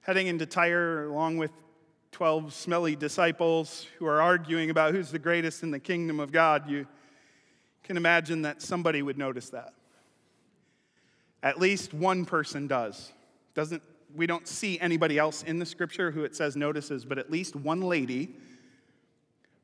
heading 0.00 0.26
into 0.26 0.46
Tyre, 0.46 1.04
along 1.04 1.38
with 1.38 1.52
12 2.12 2.52
smelly 2.52 2.96
disciples 2.96 3.86
who 3.98 4.06
are 4.06 4.20
arguing 4.20 4.70
about 4.70 4.94
who's 4.94 5.12
the 5.12 5.18
greatest 5.18 5.62
in 5.62 5.70
the 5.70 5.78
kingdom 5.78 6.18
of 6.18 6.32
God, 6.32 6.68
you 6.68 6.86
can 7.84 7.96
imagine 7.96 8.42
that 8.42 8.60
somebody 8.60 9.02
would 9.02 9.18
notice 9.18 9.50
that. 9.50 9.72
At 11.42 11.60
least 11.60 11.94
one 11.94 12.24
person 12.24 12.66
does. 12.66 13.12
Doesn't 13.54 13.82
we 14.14 14.26
don't 14.26 14.48
see 14.48 14.80
anybody 14.80 15.18
else 15.18 15.42
in 15.42 15.58
the 15.58 15.66
scripture 15.66 16.10
who 16.10 16.24
it 16.24 16.34
says 16.34 16.56
notices, 16.56 17.04
but 17.04 17.18
at 17.18 17.30
least 17.30 17.54
one 17.54 17.82
lady 17.82 18.34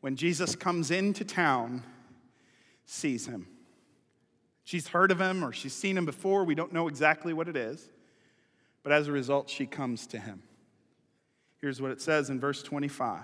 when 0.04 0.16
Jesus 0.16 0.54
comes 0.54 0.90
into 0.90 1.24
town, 1.24 1.82
sees 2.84 3.26
him. 3.26 3.46
She's 4.62 4.88
heard 4.88 5.10
of 5.10 5.18
him 5.18 5.42
or 5.42 5.50
she's 5.50 5.72
seen 5.72 5.96
him 5.96 6.04
before. 6.04 6.44
We 6.44 6.54
don't 6.54 6.74
know 6.74 6.88
exactly 6.88 7.32
what 7.32 7.48
it 7.48 7.56
is. 7.56 7.88
But 8.82 8.92
as 8.92 9.08
a 9.08 9.12
result, 9.12 9.48
she 9.48 9.64
comes 9.64 10.06
to 10.08 10.18
him. 10.18 10.42
Here's 11.58 11.80
what 11.80 11.90
it 11.90 12.02
says 12.02 12.28
in 12.28 12.38
verse 12.38 12.62
25. 12.62 13.18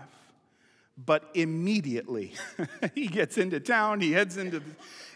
But 0.96 1.24
immediately, 1.34 2.32
he 2.94 3.08
gets 3.08 3.36
into 3.36 3.60
town, 3.60 4.00
he 4.00 4.12
heads 4.12 4.38
into 4.38 4.60
the, 4.60 4.70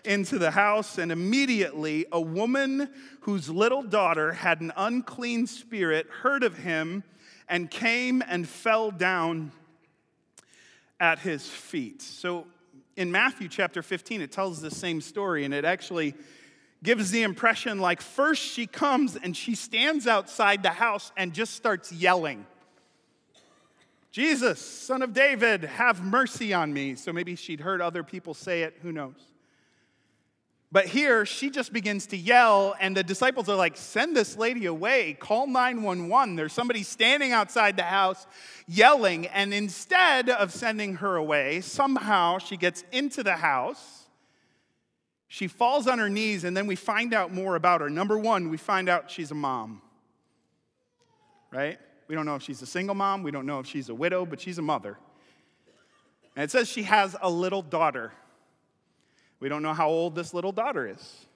into 0.04 0.38
the 0.38 0.50
house, 0.50 0.98
and 0.98 1.10
immediately 1.10 2.04
a 2.12 2.20
woman 2.20 2.90
whose 3.20 3.48
little 3.48 3.82
daughter 3.82 4.34
had 4.34 4.60
an 4.60 4.70
unclean 4.76 5.46
spirit 5.46 6.08
heard 6.24 6.42
of 6.42 6.58
him 6.58 7.04
and 7.48 7.70
came 7.70 8.22
and 8.28 8.46
fell 8.46 8.90
down 8.90 9.50
at 11.00 11.18
his 11.18 11.46
feet. 11.46 12.02
So 12.02 12.46
in 12.96 13.10
Matthew 13.10 13.48
chapter 13.48 13.82
15, 13.82 14.20
it 14.20 14.32
tells 14.32 14.60
the 14.60 14.70
same 14.70 15.00
story, 15.00 15.44
and 15.44 15.52
it 15.52 15.64
actually 15.64 16.14
gives 16.82 17.10
the 17.10 17.22
impression 17.22 17.78
like 17.78 18.00
first 18.00 18.42
she 18.42 18.66
comes 18.66 19.16
and 19.16 19.36
she 19.36 19.54
stands 19.54 20.06
outside 20.06 20.62
the 20.62 20.70
house 20.70 21.12
and 21.16 21.32
just 21.32 21.54
starts 21.54 21.90
yelling. 21.90 22.46
Jesus, 24.12 24.60
son 24.60 25.02
of 25.02 25.12
David, 25.12 25.64
have 25.64 26.04
mercy 26.04 26.54
on 26.54 26.72
me. 26.72 26.94
So 26.94 27.12
maybe 27.12 27.34
she'd 27.34 27.60
heard 27.60 27.80
other 27.80 28.04
people 28.04 28.32
say 28.32 28.62
it, 28.62 28.78
who 28.82 28.92
knows? 28.92 29.33
But 30.74 30.86
here, 30.86 31.24
she 31.24 31.50
just 31.50 31.72
begins 31.72 32.06
to 32.06 32.16
yell, 32.16 32.74
and 32.80 32.96
the 32.96 33.04
disciples 33.04 33.48
are 33.48 33.54
like, 33.54 33.76
Send 33.76 34.16
this 34.16 34.36
lady 34.36 34.66
away, 34.66 35.12
call 35.12 35.46
911. 35.46 36.34
There's 36.34 36.52
somebody 36.52 36.82
standing 36.82 37.30
outside 37.30 37.76
the 37.76 37.84
house 37.84 38.26
yelling. 38.66 39.28
And 39.28 39.54
instead 39.54 40.28
of 40.28 40.52
sending 40.52 40.96
her 40.96 41.14
away, 41.14 41.60
somehow 41.60 42.38
she 42.38 42.56
gets 42.56 42.82
into 42.90 43.22
the 43.22 43.36
house. 43.36 44.06
She 45.28 45.46
falls 45.46 45.86
on 45.86 46.00
her 46.00 46.08
knees, 46.08 46.42
and 46.42 46.56
then 46.56 46.66
we 46.66 46.74
find 46.74 47.14
out 47.14 47.32
more 47.32 47.54
about 47.54 47.80
her. 47.80 47.88
Number 47.88 48.18
one, 48.18 48.50
we 48.50 48.56
find 48.56 48.88
out 48.88 49.08
she's 49.08 49.30
a 49.30 49.36
mom, 49.36 49.80
right? 51.52 51.78
We 52.08 52.16
don't 52.16 52.26
know 52.26 52.34
if 52.34 52.42
she's 52.42 52.62
a 52.62 52.66
single 52.66 52.96
mom, 52.96 53.22
we 53.22 53.30
don't 53.30 53.46
know 53.46 53.60
if 53.60 53.66
she's 53.68 53.90
a 53.90 53.94
widow, 53.94 54.26
but 54.26 54.40
she's 54.40 54.58
a 54.58 54.62
mother. 54.62 54.98
And 56.34 56.42
it 56.42 56.50
says 56.50 56.68
she 56.68 56.82
has 56.82 57.14
a 57.22 57.30
little 57.30 57.62
daughter. 57.62 58.10
We 59.44 59.50
don't 59.50 59.62
know 59.62 59.74
how 59.74 59.90
old 59.90 60.14
this 60.14 60.32
little 60.32 60.52
daughter 60.52 60.88
is. 60.88 61.26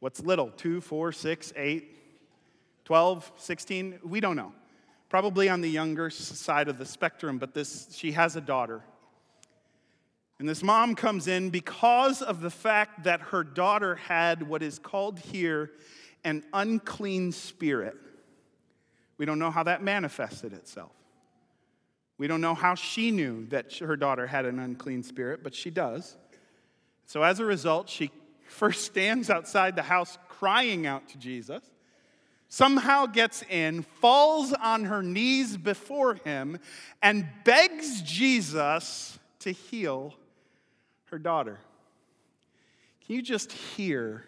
What's 0.00 0.20
little? 0.20 0.50
Two, 0.50 0.82
four, 0.82 1.10
six, 1.10 1.54
eight, 1.56 1.96
12, 2.84 3.32
16? 3.38 4.00
We 4.04 4.20
don't 4.20 4.36
know. 4.36 4.52
Probably 5.08 5.48
on 5.48 5.62
the 5.62 5.70
younger 5.70 6.10
side 6.10 6.68
of 6.68 6.76
the 6.76 6.84
spectrum, 6.84 7.38
but 7.38 7.54
this, 7.54 7.88
she 7.92 8.12
has 8.12 8.36
a 8.36 8.42
daughter. 8.42 8.82
And 10.38 10.46
this 10.46 10.62
mom 10.62 10.94
comes 10.94 11.26
in 11.26 11.48
because 11.48 12.20
of 12.20 12.42
the 12.42 12.50
fact 12.50 13.04
that 13.04 13.22
her 13.22 13.42
daughter 13.42 13.94
had 13.94 14.42
what 14.42 14.62
is 14.62 14.78
called 14.78 15.18
here 15.18 15.70
an 16.24 16.44
unclean 16.52 17.32
spirit. 17.32 17.96
We 19.16 19.24
don't 19.24 19.38
know 19.38 19.50
how 19.50 19.62
that 19.62 19.82
manifested 19.82 20.52
itself. 20.52 20.92
We 22.18 22.26
don't 22.26 22.42
know 22.42 22.54
how 22.54 22.74
she 22.74 23.10
knew 23.10 23.46
that 23.46 23.72
her 23.78 23.96
daughter 23.96 24.26
had 24.26 24.44
an 24.44 24.58
unclean 24.58 25.02
spirit, 25.02 25.42
but 25.42 25.54
she 25.54 25.70
does. 25.70 26.18
So 27.06 27.22
as 27.22 27.40
a 27.40 27.44
result, 27.44 27.88
she 27.88 28.10
first 28.46 28.84
stands 28.84 29.30
outside 29.30 29.76
the 29.76 29.82
house 29.82 30.18
crying 30.28 30.86
out 30.86 31.08
to 31.08 31.18
Jesus, 31.18 31.62
somehow 32.48 33.06
gets 33.06 33.42
in, 33.42 33.82
falls 33.82 34.52
on 34.52 34.84
her 34.84 35.02
knees 35.02 35.56
before 35.56 36.14
him, 36.14 36.58
and 37.02 37.26
begs 37.44 38.02
Jesus 38.02 39.18
to 39.40 39.52
heal 39.52 40.14
her 41.06 41.18
daughter. 41.18 41.58
Can 43.06 43.16
you 43.16 43.22
just 43.22 43.52
hear 43.52 44.24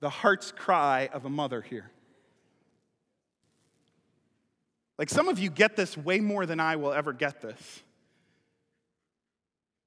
the 0.00 0.10
heart's 0.10 0.52
cry 0.52 1.08
of 1.12 1.24
a 1.24 1.30
mother 1.30 1.60
here? 1.60 1.90
Like 4.98 5.08
some 5.08 5.28
of 5.28 5.38
you 5.38 5.50
get 5.50 5.74
this 5.74 5.96
way 5.96 6.20
more 6.20 6.46
than 6.46 6.60
I 6.60 6.76
will 6.76 6.92
ever 6.92 7.12
get 7.12 7.40
this. 7.40 7.82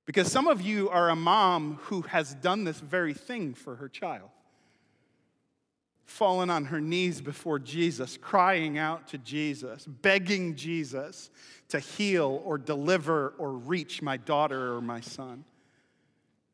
Because 0.05 0.31
some 0.31 0.47
of 0.47 0.61
you 0.61 0.89
are 0.89 1.09
a 1.09 1.15
mom 1.15 1.79
who 1.83 2.03
has 2.03 2.35
done 2.35 2.63
this 2.63 2.79
very 2.79 3.13
thing 3.13 3.53
for 3.53 3.75
her 3.75 3.89
child. 3.89 4.29
Fallen 6.05 6.51
on 6.51 6.65
her 6.65 6.79
knees 6.79 7.19
before 7.21 7.57
Jesus, 7.57 8.15
crying 8.15 8.77
out 8.77 9.07
to 9.07 9.17
Jesus, 9.17 9.85
begging 9.85 10.55
Jesus 10.55 11.31
to 11.69 11.79
heal 11.79 12.43
or 12.45 12.59
deliver 12.59 13.33
or 13.39 13.53
reach 13.53 14.03
my 14.03 14.15
daughter 14.15 14.75
or 14.75 14.81
my 14.81 15.01
son. 15.01 15.43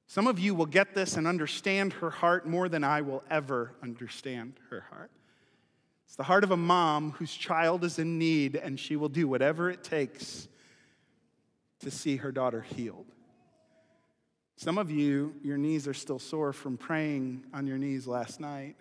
Some 0.08 0.28
of 0.28 0.40
you 0.40 0.56
will 0.56 0.66
get 0.66 0.94
this 0.94 1.18
and 1.18 1.28
understand 1.28 1.94
her 1.94 2.10
heart 2.10 2.48
more 2.48 2.70
than 2.70 2.86
I 2.86 3.02
will 3.02 3.24
ever 3.30 3.74
understand 3.84 4.54
her 4.70 4.86
heart. 4.90 5.12
It's 6.06 6.16
the 6.16 6.24
heart 6.24 6.44
of 6.46 6.52
a 6.52 6.58
mom 6.58 7.12
whose 7.12 7.34
child 7.34 7.84
is 7.84 8.00
in 8.00 8.18
need, 8.18 8.56
and 8.56 8.80
she 8.80 8.96
will 8.96 9.10
do 9.10 9.28
whatever 9.28 9.70
it 9.70 9.84
takes 9.84 10.48
to 11.80 11.92
see 11.92 12.18
her 12.18 12.32
daughter 12.32 12.62
healed. 12.62 13.06
Some 14.64 14.78
of 14.78 14.92
you, 14.92 15.34
your 15.42 15.58
knees 15.58 15.88
are 15.88 15.94
still 15.96 16.20
sore 16.20 16.54
from 16.54 16.78
praying 16.78 17.46
on 17.52 17.66
your 17.66 17.80
knees 17.80 18.06
last 18.06 18.40
night, 18.40 18.76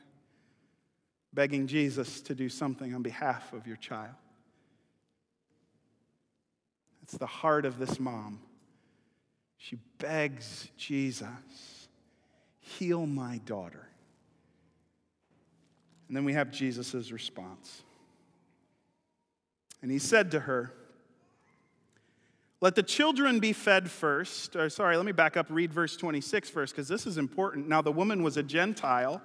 begging 1.32 1.66
Jesus 1.66 2.20
to 2.20 2.34
do 2.34 2.50
something 2.50 2.94
on 2.94 3.00
behalf 3.00 3.54
of 3.54 3.66
your 3.66 3.78
child. 3.78 4.14
That's 7.00 7.16
the 7.16 7.24
heart 7.24 7.64
of 7.64 7.78
this 7.78 7.98
mom. 7.98 8.40
She 9.56 9.78
begs 9.96 10.68
Jesus, 10.76 11.88
Heal 12.58 13.06
my 13.06 13.38
daughter. 13.46 13.88
And 16.08 16.16
then 16.16 16.26
we 16.26 16.34
have 16.34 16.50
Jesus' 16.50 17.10
response. 17.10 17.80
And 19.80 19.90
he 19.90 19.98
said 19.98 20.32
to 20.32 20.40
her, 20.40 20.74
Let 22.60 22.74
the 22.74 22.82
children 22.82 23.40
be 23.40 23.52
fed 23.52 23.90
first. 23.90 24.54
Or, 24.56 24.68
sorry, 24.68 24.96
let 24.96 25.06
me 25.06 25.12
back 25.12 25.36
up, 25.36 25.46
read 25.48 25.72
verse 25.72 25.96
26 25.96 26.50
first, 26.50 26.74
because 26.74 26.88
this 26.88 27.06
is 27.06 27.18
important. 27.18 27.68
Now, 27.68 27.82
the 27.82 27.92
woman 27.92 28.22
was 28.22 28.36
a 28.36 28.42
Gentile 28.42 29.22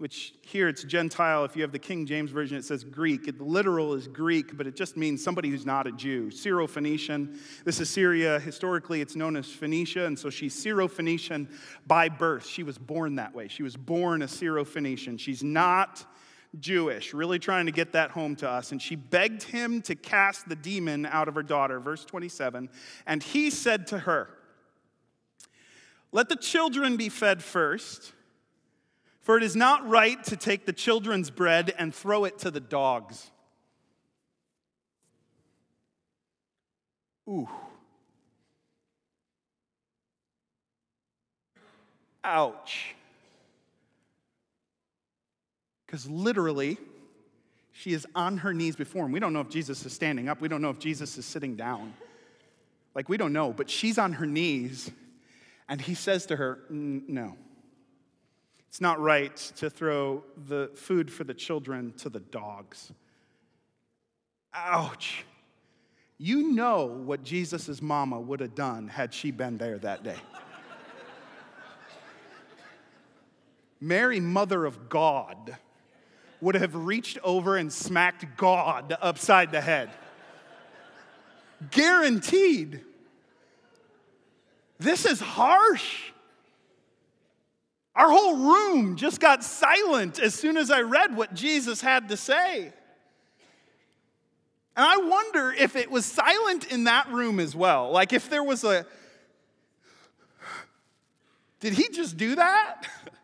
which 0.00 0.32
here 0.40 0.66
it's 0.66 0.82
Gentile. 0.82 1.44
If 1.44 1.54
you 1.56 1.60
have 1.60 1.72
the 1.72 1.78
King 1.78 2.06
James 2.06 2.30
Version, 2.30 2.56
it 2.56 2.64
says 2.64 2.84
Greek. 2.84 3.28
It, 3.28 3.38
literal 3.38 3.92
is 3.92 4.08
Greek, 4.08 4.56
but 4.56 4.66
it 4.66 4.74
just 4.74 4.96
means 4.96 5.22
somebody 5.22 5.50
who's 5.50 5.66
not 5.66 5.86
a 5.86 5.92
Jew. 5.92 6.30
Syro-Phoenician. 6.30 7.38
This 7.66 7.80
is 7.80 7.90
Syria. 7.90 8.40
Historically, 8.40 9.02
it's 9.02 9.14
known 9.14 9.36
as 9.36 9.44
Phoenicia, 9.44 10.06
and 10.06 10.18
so 10.18 10.30
she's 10.30 10.54
Syro-Phoenician 10.54 11.50
by 11.86 12.08
birth. 12.08 12.46
She 12.46 12.62
was 12.62 12.78
born 12.78 13.16
that 13.16 13.34
way. 13.34 13.48
She 13.48 13.62
was 13.62 13.76
born 13.76 14.22
a 14.22 14.28
Syro-Phoenician. 14.28 15.18
She's 15.18 15.42
not 15.42 16.06
Jewish, 16.58 17.14
really 17.14 17.38
trying 17.38 17.66
to 17.66 17.72
get 17.72 17.92
that 17.92 18.10
home 18.10 18.34
to 18.36 18.48
us. 18.48 18.72
And 18.72 18.82
she 18.82 18.96
begged 18.96 19.44
him 19.44 19.82
to 19.82 19.94
cast 19.94 20.48
the 20.48 20.56
demon 20.56 21.06
out 21.06 21.28
of 21.28 21.34
her 21.34 21.42
daughter. 21.42 21.78
Verse 21.78 22.04
27. 22.04 22.68
And 23.06 23.22
he 23.22 23.50
said 23.50 23.86
to 23.88 24.00
her, 24.00 24.30
Let 26.10 26.28
the 26.28 26.36
children 26.36 26.96
be 26.96 27.08
fed 27.08 27.42
first 27.42 28.12
for 29.30 29.36
it 29.36 29.42
is 29.42 29.54
not 29.54 29.86
right 29.88 30.22
to 30.24 30.36
take 30.36 30.66
the 30.66 30.72
children's 30.72 31.30
bread 31.30 31.74
and 31.78 31.94
throw 31.94 32.24
it 32.24 32.38
to 32.40 32.50
the 32.50 32.60
dogs. 32.60 33.30
Ooh. 37.28 37.48
Ouch. 42.24 42.96
Because 45.90 46.08
literally, 46.08 46.78
she 47.72 47.92
is 47.92 48.06
on 48.14 48.38
her 48.38 48.54
knees 48.54 48.76
before 48.76 49.06
him. 49.06 49.10
We 49.10 49.18
don't 49.18 49.32
know 49.32 49.40
if 49.40 49.48
Jesus 49.48 49.84
is 49.84 49.92
standing 49.92 50.28
up. 50.28 50.40
We 50.40 50.46
don't 50.46 50.62
know 50.62 50.70
if 50.70 50.78
Jesus 50.78 51.18
is 51.18 51.26
sitting 51.26 51.56
down. 51.56 51.94
Like, 52.94 53.08
we 53.08 53.16
don't 53.16 53.32
know, 53.32 53.52
but 53.52 53.68
she's 53.68 53.98
on 53.98 54.12
her 54.12 54.26
knees, 54.26 54.88
and 55.68 55.80
he 55.80 55.94
says 55.94 56.26
to 56.26 56.36
her, 56.36 56.60
No. 56.70 57.34
It's 58.68 58.80
not 58.80 59.00
right 59.00 59.34
to 59.56 59.68
throw 59.68 60.22
the 60.46 60.70
food 60.76 61.12
for 61.12 61.24
the 61.24 61.34
children 61.34 61.92
to 61.98 62.08
the 62.08 62.20
dogs. 62.20 62.92
Ouch. 64.54 65.24
You 66.18 66.52
know 66.52 66.86
what 66.86 67.24
Jesus' 67.24 67.82
mama 67.82 68.20
would 68.20 68.38
have 68.38 68.54
done 68.54 68.86
had 68.86 69.12
she 69.12 69.32
been 69.32 69.58
there 69.58 69.78
that 69.78 70.04
day. 70.04 70.18
Mary, 73.80 74.20
mother 74.20 74.66
of 74.66 74.88
God, 74.88 75.56
would 76.40 76.54
have 76.54 76.74
reached 76.74 77.18
over 77.22 77.56
and 77.56 77.72
smacked 77.72 78.24
God 78.36 78.96
upside 79.00 79.52
the 79.52 79.60
head. 79.60 79.90
Guaranteed. 81.70 82.80
This 84.78 85.04
is 85.04 85.20
harsh. 85.20 86.10
Our 87.94 88.10
whole 88.10 88.36
room 88.36 88.96
just 88.96 89.20
got 89.20 89.44
silent 89.44 90.18
as 90.18 90.34
soon 90.34 90.56
as 90.56 90.70
I 90.70 90.80
read 90.80 91.14
what 91.14 91.34
Jesus 91.34 91.80
had 91.80 92.08
to 92.08 92.16
say. 92.16 92.72
And 94.76 94.86
I 94.86 94.96
wonder 94.96 95.52
if 95.52 95.76
it 95.76 95.90
was 95.90 96.06
silent 96.06 96.72
in 96.72 96.84
that 96.84 97.10
room 97.10 97.40
as 97.40 97.54
well. 97.54 97.90
Like 97.90 98.14
if 98.14 98.30
there 98.30 98.42
was 98.42 98.64
a, 98.64 98.86
did 101.58 101.74
he 101.74 101.88
just 101.90 102.16
do 102.16 102.36
that? 102.36 102.86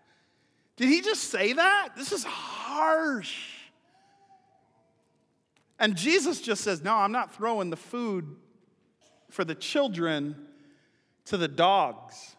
Did 0.76 0.88
he 0.88 1.00
just 1.00 1.24
say 1.24 1.54
that? 1.54 1.90
This 1.96 2.12
is 2.12 2.24
harsh. 2.24 3.36
And 5.78 5.96
Jesus 5.96 6.40
just 6.40 6.62
says, 6.62 6.82
No, 6.82 6.94
I'm 6.94 7.12
not 7.12 7.34
throwing 7.34 7.70
the 7.70 7.76
food 7.76 8.36
for 9.30 9.44
the 9.44 9.54
children 9.54 10.36
to 11.26 11.36
the 11.36 11.48
dogs. 11.48 12.36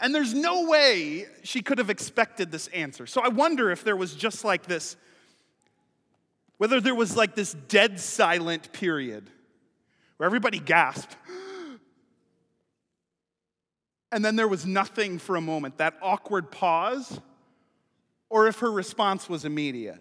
And 0.00 0.14
there's 0.14 0.34
no 0.34 0.66
way 0.66 1.26
she 1.44 1.62
could 1.62 1.78
have 1.78 1.88
expected 1.88 2.50
this 2.50 2.66
answer. 2.68 3.06
So 3.06 3.20
I 3.22 3.28
wonder 3.28 3.70
if 3.70 3.84
there 3.84 3.96
was 3.96 4.14
just 4.14 4.44
like 4.44 4.64
this, 4.66 4.96
whether 6.56 6.80
there 6.80 6.94
was 6.94 7.16
like 7.16 7.36
this 7.36 7.54
dead 7.68 8.00
silent 8.00 8.72
period 8.72 9.30
where 10.16 10.26
everybody 10.26 10.58
gasped. 10.58 11.16
And 14.12 14.22
then 14.22 14.36
there 14.36 14.46
was 14.46 14.66
nothing 14.66 15.18
for 15.18 15.36
a 15.36 15.40
moment, 15.40 15.78
that 15.78 15.94
awkward 16.02 16.50
pause, 16.50 17.18
or 18.28 18.46
if 18.46 18.58
her 18.58 18.70
response 18.70 19.28
was 19.28 19.44
immediate. 19.44 20.00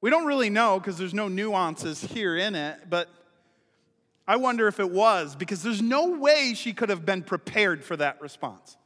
We 0.00 0.10
don't 0.10 0.24
really 0.24 0.50
know 0.50 0.80
because 0.80 0.98
there's 0.98 1.14
no 1.14 1.28
nuances 1.28 2.00
here 2.00 2.36
in 2.36 2.54
it, 2.54 2.90
but 2.90 3.08
I 4.26 4.36
wonder 4.36 4.66
if 4.66 4.80
it 4.80 4.90
was, 4.90 5.36
because 5.36 5.62
there's 5.62 5.82
no 5.82 6.18
way 6.18 6.54
she 6.54 6.72
could 6.72 6.88
have 6.88 7.04
been 7.04 7.22
prepared 7.22 7.84
for 7.84 7.96
that 7.98 8.20
response. 8.20 8.76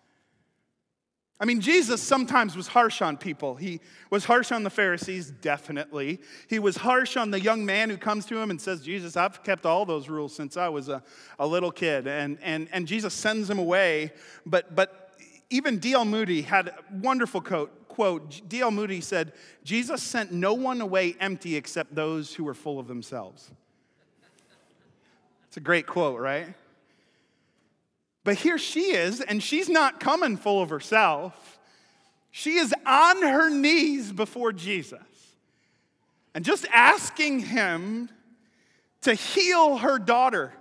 I 1.38 1.44
mean, 1.44 1.61
Jesus 1.61 2.03
sometimes 2.03 2.57
was 2.57 2.66
harsh 2.66 3.03
on 3.03 3.18
people. 3.18 3.57
He 3.57 3.81
was 4.09 4.25
harsh 4.25 4.53
on 4.53 4.62
the 4.62 4.70
Pharisees, 4.70 5.31
definitely. 5.31 6.18
He 6.49 6.59
was 6.59 6.79
harsh 6.79 7.16
on 7.18 7.31
the 7.31 7.38
young 7.38 7.66
man 7.66 7.90
who 7.90 7.99
comes 7.99 8.25
to 8.27 8.38
him 8.38 8.51
and 8.51 8.59
says, 8.59 8.81
Jesus, 8.81 9.18
I've 9.18 9.42
kept 9.42 9.66
all 9.66 9.85
those 9.85 10.09
rules 10.09 10.35
since 10.35 10.57
I 10.57 10.70
was 10.70 10.88
a, 10.88 11.03
a 11.38 11.46
little 11.46 11.70
kid. 11.70 12.07
And, 12.07 12.38
and, 12.40 12.68
and 12.72 12.88
Jesus 12.88 13.12
sends 13.12 13.51
him 13.51 13.59
away. 13.59 14.12
But, 14.46 14.75
but 14.75 15.14
even 15.51 15.79
D.L. 15.79 16.07
Moody 16.07 16.40
had 16.40 16.68
a 16.68 16.75
wonderful 16.90 17.42
quote. 17.42 17.87
quote 17.87 18.49
D.L. 18.49 18.70
Moody 18.70 19.03
said, 19.03 19.35
Jesus 19.62 20.03
sent 20.03 20.33
no 20.33 20.55
one 20.55 20.81
away 20.81 21.16
empty 21.20 21.55
except 21.55 21.94
those 21.94 22.33
who 22.33 22.44
were 22.44 22.55
full 22.55 22.79
of 22.79 22.88
themselves. 22.88 23.51
It's 25.49 25.59
a 25.59 25.61
great 25.61 25.87
quote, 25.87 26.18
right? 26.18 26.55
But 28.27 28.39
here 28.39 28.59
she 28.59 28.93
is, 28.93 29.21
and 29.21 29.41
she's 29.41 29.69
not 29.69 30.01
coming 30.01 30.37
full 30.37 30.61
of 30.61 30.69
herself. 30.69 31.61
She 32.33 32.55
is 32.57 32.75
on 32.85 33.23
her 33.23 33.49
knees 33.51 34.11
before 34.11 34.53
Jesus 34.53 34.99
and 36.35 36.45
just 36.45 36.67
asking 36.73 37.39
him 37.39 38.09
to 39.03 39.15
heal 39.15 39.77
her 39.77 40.01
daughter. 40.01 40.53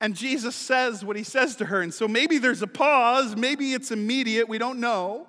And 0.00 0.14
Jesus 0.14 0.54
says 0.54 1.04
what 1.04 1.16
he 1.16 1.24
says 1.24 1.56
to 1.56 1.64
her. 1.64 1.80
And 1.80 1.92
so 1.92 2.06
maybe 2.06 2.38
there's 2.38 2.62
a 2.62 2.68
pause, 2.68 3.34
maybe 3.34 3.72
it's 3.72 3.90
immediate, 3.90 4.48
we 4.48 4.58
don't 4.58 4.78
know. 4.78 5.26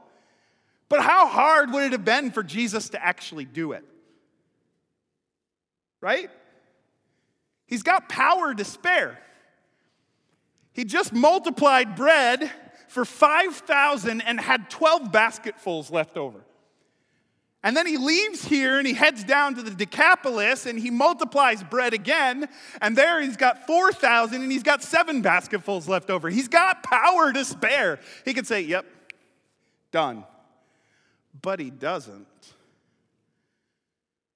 But 0.90 1.02
how 1.02 1.26
hard 1.26 1.72
would 1.72 1.82
it 1.86 1.92
have 1.94 2.06
been 2.06 2.30
for 2.30 2.44
Jesus 2.44 2.90
to 2.90 3.04
actually 3.04 3.46
do 3.46 3.72
it? 3.72 3.84
Right? 6.02 6.30
He's 7.66 7.82
got 7.82 8.08
power 8.10 8.54
to 8.54 8.64
spare. 8.64 9.18
He 10.76 10.84
just 10.84 11.14
multiplied 11.14 11.96
bread 11.96 12.52
for 12.90 13.06
5,000 13.06 14.22
and 14.22 14.40
had 14.40 14.70
12 14.70 15.10
basketfuls 15.10 15.90
left 15.90 16.18
over. 16.18 16.42
And 17.64 17.76
then 17.76 17.88
he 17.88 17.98
leaves 17.98 18.46
here 18.46 18.78
and 18.78 18.86
he 18.86 18.94
heads 18.94 19.24
down 19.24 19.56
to 19.56 19.64
the 19.64 19.72
Decapolis 19.72 20.66
and 20.66 20.78
he 20.78 20.92
multiplies 20.92 21.64
bread 21.64 21.94
again. 21.94 22.48
And 22.82 22.96
there 22.96 23.22
he's 23.22 23.38
got 23.38 23.66
4,000 23.66 24.42
and 24.42 24.52
he's 24.52 24.64
got 24.64 24.84
seven 24.84 25.22
basketfuls 25.22 25.88
left 25.88 26.10
over. 26.10 26.30
He's 26.30 26.50
got 26.50 26.84
power 26.84 27.32
to 27.32 27.46
spare. 27.46 28.00
He 28.26 28.34
could 28.34 28.46
say, 28.46 28.62
Yep, 28.62 28.86
done. 29.92 30.26
But 31.42 31.60
he 31.60 31.72
doesn't. 31.72 32.28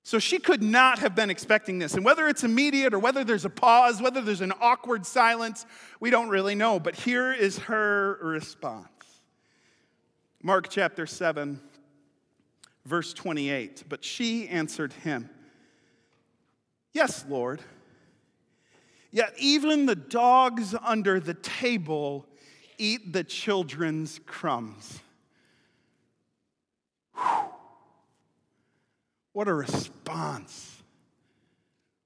So 0.10 0.18
she 0.18 0.40
could 0.40 0.64
not 0.64 0.98
have 0.98 1.14
been 1.14 1.30
expecting 1.30 1.78
this. 1.78 1.94
And 1.94 2.04
whether 2.04 2.28
it's 2.28 2.44
immediate 2.44 2.96
or 2.96 3.00
whether 3.00 3.24
there's 3.24 3.46
a 3.46 3.50
pause, 3.50 4.02
whether 4.02 4.22
there's 4.22 4.42
an 4.42 4.54
awkward 4.60 5.06
silence, 5.06 5.68
we 6.00 6.10
don't 6.10 6.30
really 6.30 6.56
know. 6.56 6.80
But 6.80 6.96
here 6.96 7.32
is 7.32 7.60
her 7.60 8.18
response 8.20 8.88
Mark 10.42 10.68
chapter 10.72 11.06
7, 11.06 11.60
verse 12.88 13.14
28. 13.14 13.84
But 13.88 14.04
she 14.04 14.48
answered 14.48 14.94
him, 14.94 15.30
Yes, 16.92 17.24
Lord. 17.30 17.62
Yet 19.12 19.36
even 19.38 19.86
the 19.86 19.96
dogs 19.96 20.74
under 20.84 21.20
the 21.20 21.36
table 21.36 22.26
eat 22.80 23.14
the 23.14 23.24
children's 23.24 24.20
crumbs. 24.26 25.02
Whew. 27.14 27.50
What 29.34 29.48
a 29.48 29.54
response. 29.54 30.84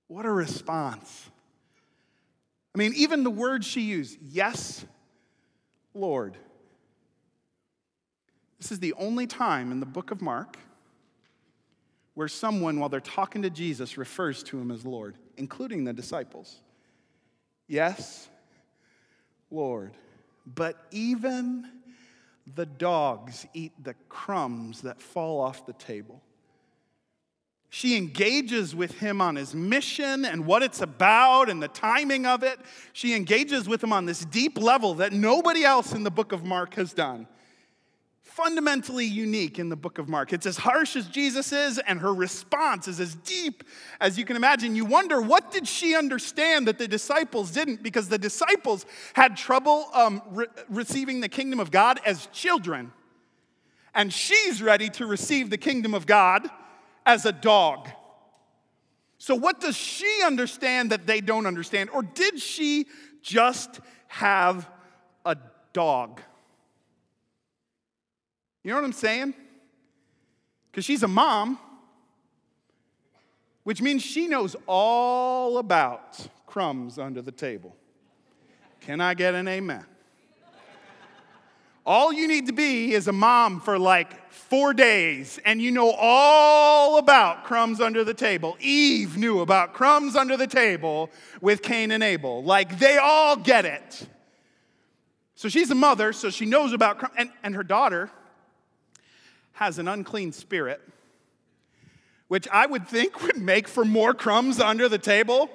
What 0.07 0.25
a 0.25 0.31
response. 0.31 1.29
I 2.75 2.77
mean, 2.77 2.93
even 2.95 3.23
the 3.23 3.29
words 3.29 3.65
she 3.65 3.81
used, 3.81 4.17
yes, 4.21 4.85
Lord. 5.93 6.37
This 8.59 8.71
is 8.71 8.79
the 8.79 8.93
only 8.93 9.27
time 9.27 9.71
in 9.71 9.79
the 9.79 9.85
book 9.85 10.11
of 10.11 10.21
Mark 10.21 10.57
where 12.13 12.27
someone, 12.27 12.79
while 12.79 12.89
they're 12.89 12.99
talking 12.99 13.41
to 13.41 13.49
Jesus, 13.49 13.97
refers 13.97 14.43
to 14.43 14.59
him 14.59 14.71
as 14.71 14.85
Lord, 14.85 15.15
including 15.37 15.83
the 15.83 15.93
disciples. 15.93 16.61
Yes, 17.67 18.29
Lord. 19.49 19.93
But 20.45 20.85
even 20.91 21.69
the 22.55 22.65
dogs 22.65 23.47
eat 23.53 23.71
the 23.83 23.95
crumbs 24.09 24.81
that 24.81 25.01
fall 25.01 25.39
off 25.39 25.65
the 25.65 25.73
table. 25.73 26.21
She 27.75 27.97
engages 27.97 28.75
with 28.75 28.99
him 28.99 29.19
on 29.19 29.35
his 29.35 29.55
mission 29.55 30.25
and 30.25 30.45
what 30.45 30.61
it's 30.61 30.79
about 30.81 31.49
and 31.49 31.61
the 31.61 31.67
timing 31.67 32.27
of 32.27 32.43
it. 32.43 32.59
She 32.93 33.15
engages 33.15 33.67
with 33.67 33.83
him 33.83 33.91
on 33.91 34.05
this 34.05 34.23
deep 34.25 34.59
level 34.59 34.93
that 34.93 35.11
nobody 35.11 35.63
else 35.63 35.91
in 35.91 36.03
the 36.03 36.11
book 36.11 36.33
of 36.33 36.43
Mark 36.43 36.75
has 36.75 36.93
done. 36.93 37.27
Fundamentally 38.21 39.07
unique 39.07 39.57
in 39.57 39.69
the 39.69 39.75
book 39.75 39.97
of 39.97 40.07
Mark. 40.07 40.33
It's 40.33 40.45
as 40.45 40.57
harsh 40.57 40.95
as 40.95 41.07
Jesus 41.07 41.51
is, 41.51 41.79
and 41.79 41.99
her 41.99 42.13
response 42.13 42.87
is 42.87 42.99
as 42.99 43.15
deep 43.15 43.63
as 43.99 44.19
you 44.19 44.23
can 44.23 44.35
imagine. 44.35 44.75
You 44.75 44.85
wonder, 44.85 45.19
what 45.19 45.51
did 45.51 45.67
she 45.67 45.95
understand 45.95 46.67
that 46.67 46.77
the 46.77 46.87
disciples 46.87 47.49
didn't? 47.49 47.81
Because 47.81 48.07
the 48.07 48.19
disciples 48.19 48.85
had 49.15 49.35
trouble 49.35 49.87
um, 49.95 50.21
re- 50.29 50.45
receiving 50.69 51.21
the 51.21 51.29
kingdom 51.29 51.59
of 51.59 51.71
God 51.71 51.99
as 52.05 52.27
children. 52.27 52.91
And 53.95 54.13
she's 54.13 54.61
ready 54.61 54.89
to 54.91 55.07
receive 55.07 55.49
the 55.49 55.57
kingdom 55.57 55.95
of 55.95 56.05
God 56.05 56.51
as 57.05 57.25
a 57.25 57.31
dog. 57.31 57.89
So, 59.17 59.35
what 59.35 59.61
does 59.61 59.77
she 59.77 60.21
understand 60.25 60.91
that 60.91 61.07
they 61.07 61.21
don't 61.21 61.45
understand? 61.45 61.89
Or 61.91 62.03
did 62.03 62.41
she 62.41 62.87
just 63.21 63.79
have 64.07 64.69
a 65.25 65.37
dog? 65.71 66.21
You 68.63 68.71
know 68.71 68.75
what 68.75 68.85
I'm 68.85 68.93
saying? 68.93 69.33
Because 70.71 70.85
she's 70.85 71.03
a 71.03 71.07
mom, 71.07 71.59
which 73.63 73.81
means 73.81 74.01
she 74.01 74.27
knows 74.27 74.55
all 74.67 75.57
about 75.57 76.19
crumbs 76.47 76.97
under 76.97 77.21
the 77.21 77.31
table. 77.31 77.75
Can 78.81 78.99
I 78.99 79.13
get 79.13 79.35
an 79.35 79.47
amen? 79.47 79.85
All 81.85 82.13
you 82.13 82.27
need 82.27 82.47
to 82.47 82.53
be 82.53 82.93
is 82.93 83.07
a 83.07 83.11
mom 83.11 83.59
for 83.59 83.77
like 83.77 84.31
four 84.31 84.73
days, 84.73 85.39
and 85.45 85.61
you 85.61 85.69
know 85.71 85.91
all 85.91 86.97
about 86.97 87.43
crumbs 87.43 87.81
under 87.81 88.03
the 88.03 88.13
table. 88.13 88.55
Eve 88.61 89.17
knew 89.17 89.41
about 89.41 89.73
crumbs 89.73 90.15
under 90.15 90.37
the 90.37 90.47
table 90.47 91.09
with 91.41 91.61
Cain 91.61 91.91
and 91.91 92.03
Abel. 92.03 92.43
Like 92.43 92.79
they 92.79 92.97
all 92.97 93.35
get 93.35 93.65
it. 93.65 94.07
So 95.35 95.49
she's 95.49 95.71
a 95.71 95.75
mother, 95.75 96.13
so 96.13 96.29
she 96.29 96.45
knows 96.45 96.71
about 96.71 96.99
crumbs. 96.99 97.15
And, 97.17 97.31
and 97.43 97.55
her 97.55 97.63
daughter 97.63 98.09
has 99.53 99.77
an 99.77 99.89
unclean 99.89 100.31
spirit, 100.31 100.81
which 102.29 102.47
I 102.47 102.65
would 102.65 102.87
think 102.87 103.21
would 103.23 103.37
make 103.37 103.67
for 103.67 103.83
more 103.83 104.13
crumbs 104.13 104.59
under 104.61 104.87
the 104.87 104.97
table, 104.97 105.49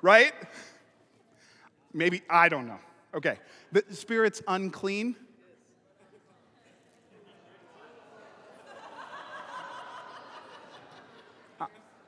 right? 0.00 0.32
Maybe, 1.92 2.22
I 2.30 2.48
don't 2.48 2.66
know. 2.66 2.78
Okay. 3.14 3.38
The 3.72 3.84
spirit's 3.90 4.42
unclean. 4.48 5.16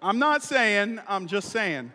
I'm 0.05 0.19
not 0.19 0.43
saying, 0.43 1.01
I'm 1.09 1.27
just 1.27 1.49
saying. 1.49 1.91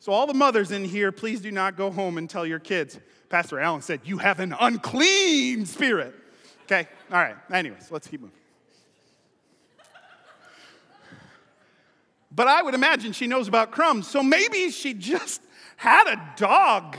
So, 0.00 0.10
all 0.10 0.26
the 0.26 0.34
mothers 0.34 0.72
in 0.72 0.84
here, 0.84 1.12
please 1.12 1.40
do 1.40 1.52
not 1.52 1.76
go 1.76 1.92
home 1.92 2.18
and 2.18 2.28
tell 2.28 2.44
your 2.44 2.58
kids, 2.58 2.98
Pastor 3.28 3.60
Alan 3.60 3.80
said, 3.80 4.00
You 4.02 4.18
have 4.18 4.40
an 4.40 4.52
unclean 4.58 5.64
spirit. 5.64 6.12
Okay? 6.64 6.88
All 7.12 7.18
right. 7.18 7.36
Anyways, 7.52 7.88
let's 7.92 8.08
keep 8.08 8.20
moving. 8.20 8.34
But 12.32 12.48
I 12.48 12.60
would 12.60 12.74
imagine 12.74 13.12
she 13.12 13.28
knows 13.28 13.46
about 13.46 13.70
crumbs, 13.70 14.08
so 14.08 14.24
maybe 14.24 14.70
she 14.70 14.92
just 14.92 15.40
had 15.76 16.08
a 16.08 16.34
dog 16.36 16.96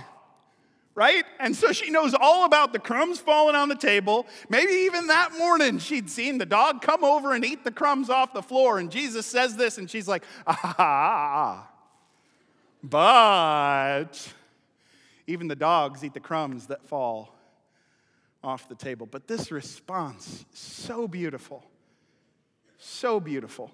right? 1.00 1.24
And 1.40 1.56
so 1.56 1.72
she 1.72 1.90
knows 1.90 2.14
all 2.14 2.44
about 2.44 2.74
the 2.74 2.78
crumbs 2.78 3.22
falling 3.22 3.56
on 3.56 3.70
the 3.70 3.76
table. 3.76 4.28
Maybe 4.50 4.74
even 4.74 5.08
that 5.08 5.32
morning 5.38 5.80
she'd 5.80 6.10
seen 6.10 6.40
the 6.40 6.46
dog 6.46 6.82
come 6.82 7.06
over 7.06 7.34
and 7.34 7.46
eat 7.46 7.64
the 7.64 7.72
crumbs 7.72 8.10
off 8.10 8.34
the 8.34 8.44
floor. 8.44 8.80
And 8.80 8.92
Jesus 8.92 9.26
says 9.26 9.56
this, 9.56 9.78
and 9.78 9.90
she's 9.90 10.10
like, 10.10 10.26
ah, 10.46 11.70
but 12.84 14.34
even 15.26 15.48
the 15.48 15.56
dogs 15.56 16.04
eat 16.04 16.14
the 16.14 16.20
crumbs 16.20 16.68
that 16.68 16.86
fall 16.86 17.34
off 18.44 18.68
the 18.68 18.76
table. 18.76 19.08
But 19.10 19.26
this 19.26 19.54
response, 19.54 20.44
so 20.54 21.08
beautiful, 21.08 21.64
so 22.78 23.22
beautiful. 23.22 23.72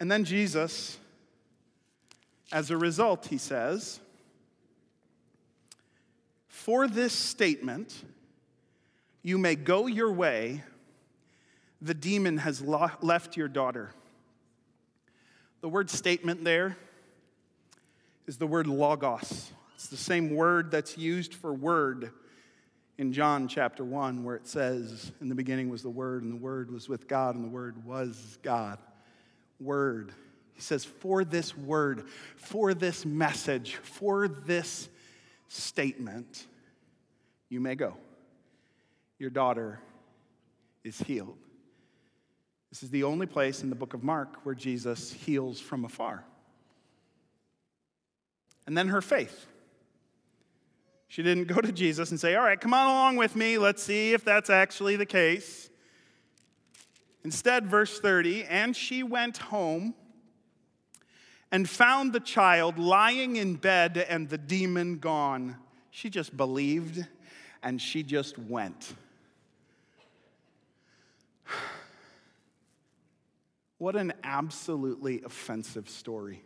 And 0.00 0.10
then 0.10 0.24
Jesus, 0.24 0.98
as 2.50 2.72
a 2.72 2.76
result, 2.76 3.26
he 3.26 3.38
says, 3.38 4.00
for 6.68 6.86
this 6.86 7.14
statement, 7.14 8.04
you 9.22 9.38
may 9.38 9.54
go 9.54 9.86
your 9.86 10.12
way, 10.12 10.62
the 11.80 11.94
demon 11.94 12.36
has 12.36 12.60
left 12.60 13.38
your 13.38 13.48
daughter. 13.48 13.90
The 15.62 15.68
word 15.70 15.88
statement 15.88 16.44
there 16.44 16.76
is 18.26 18.36
the 18.36 18.46
word 18.46 18.66
logos. 18.66 19.50
It's 19.76 19.86
the 19.86 19.96
same 19.96 20.34
word 20.34 20.70
that's 20.70 20.98
used 20.98 21.32
for 21.32 21.54
word 21.54 22.10
in 22.98 23.14
John 23.14 23.48
chapter 23.48 23.82
1, 23.82 24.22
where 24.22 24.36
it 24.36 24.46
says, 24.46 25.10
In 25.22 25.30
the 25.30 25.34
beginning 25.34 25.70
was 25.70 25.82
the 25.82 25.88
Word, 25.88 26.22
and 26.22 26.30
the 26.30 26.36
Word 26.36 26.70
was 26.70 26.86
with 26.86 27.08
God, 27.08 27.34
and 27.34 27.42
the 27.42 27.48
Word 27.48 27.82
was 27.86 28.38
God. 28.42 28.78
Word. 29.58 30.12
He 30.52 30.60
says, 30.60 30.84
For 30.84 31.24
this 31.24 31.56
word, 31.56 32.08
for 32.36 32.74
this 32.74 33.06
message, 33.06 33.76
for 33.76 34.28
this 34.28 34.90
statement, 35.48 36.46
you 37.48 37.60
may 37.60 37.74
go. 37.74 37.96
Your 39.18 39.30
daughter 39.30 39.80
is 40.84 40.98
healed. 40.98 41.36
This 42.70 42.82
is 42.82 42.90
the 42.90 43.04
only 43.04 43.26
place 43.26 43.62
in 43.62 43.70
the 43.70 43.76
book 43.76 43.94
of 43.94 44.04
Mark 44.04 44.44
where 44.44 44.54
Jesus 44.54 45.12
heals 45.12 45.58
from 45.58 45.84
afar. 45.84 46.24
And 48.66 48.76
then 48.76 48.88
her 48.88 49.00
faith. 49.00 49.46
She 51.08 51.22
didn't 51.22 51.46
go 51.48 51.60
to 51.60 51.72
Jesus 51.72 52.10
and 52.10 52.20
say, 52.20 52.34
All 52.34 52.44
right, 52.44 52.60
come 52.60 52.74
on 52.74 52.86
along 52.86 53.16
with 53.16 53.34
me. 53.34 53.56
Let's 53.56 53.82
see 53.82 54.12
if 54.12 54.24
that's 54.24 54.50
actually 54.50 54.96
the 54.96 55.06
case. 55.06 55.70
Instead, 57.24 57.66
verse 57.66 57.98
30, 57.98 58.44
and 58.44 58.76
she 58.76 59.02
went 59.02 59.38
home 59.38 59.94
and 61.50 61.68
found 61.68 62.12
the 62.12 62.20
child 62.20 62.78
lying 62.78 63.36
in 63.36 63.54
bed 63.54 63.96
and 64.08 64.28
the 64.28 64.38
demon 64.38 64.98
gone. 64.98 65.56
She 65.90 66.10
just 66.10 66.36
believed 66.36 67.06
and 67.62 67.80
she 67.80 68.02
just 68.02 68.38
went. 68.38 68.94
What 73.78 73.94
an 73.94 74.12
absolutely 74.24 75.22
offensive 75.22 75.88
story. 75.88 76.42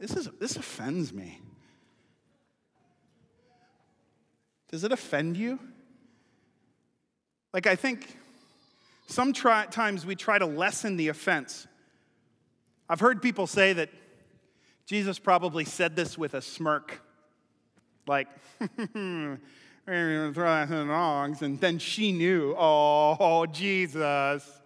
This, 0.00 0.16
is, 0.16 0.28
this 0.40 0.56
offends 0.56 1.12
me. 1.12 1.40
Does 4.72 4.82
it 4.82 4.90
offend 4.90 5.36
you? 5.36 5.60
Like, 7.52 7.68
I 7.68 7.76
think 7.76 8.18
sometimes 9.06 10.04
we 10.04 10.16
try 10.16 10.38
to 10.38 10.46
lessen 10.46 10.96
the 10.96 11.08
offense. 11.08 11.68
I've 12.88 13.00
heard 13.00 13.22
people 13.22 13.46
say 13.46 13.72
that 13.74 13.90
Jesus 14.86 15.18
probably 15.18 15.64
said 15.64 15.96
this 15.96 16.18
with 16.18 16.34
a 16.34 16.42
smirk. 16.42 17.00
Like, 18.06 18.28
dogs. 19.86 21.42
And 21.42 21.60
then 21.60 21.78
she 21.78 22.12
knew, 22.12 22.54
oh, 22.58 23.46
Jesus. 23.46 24.60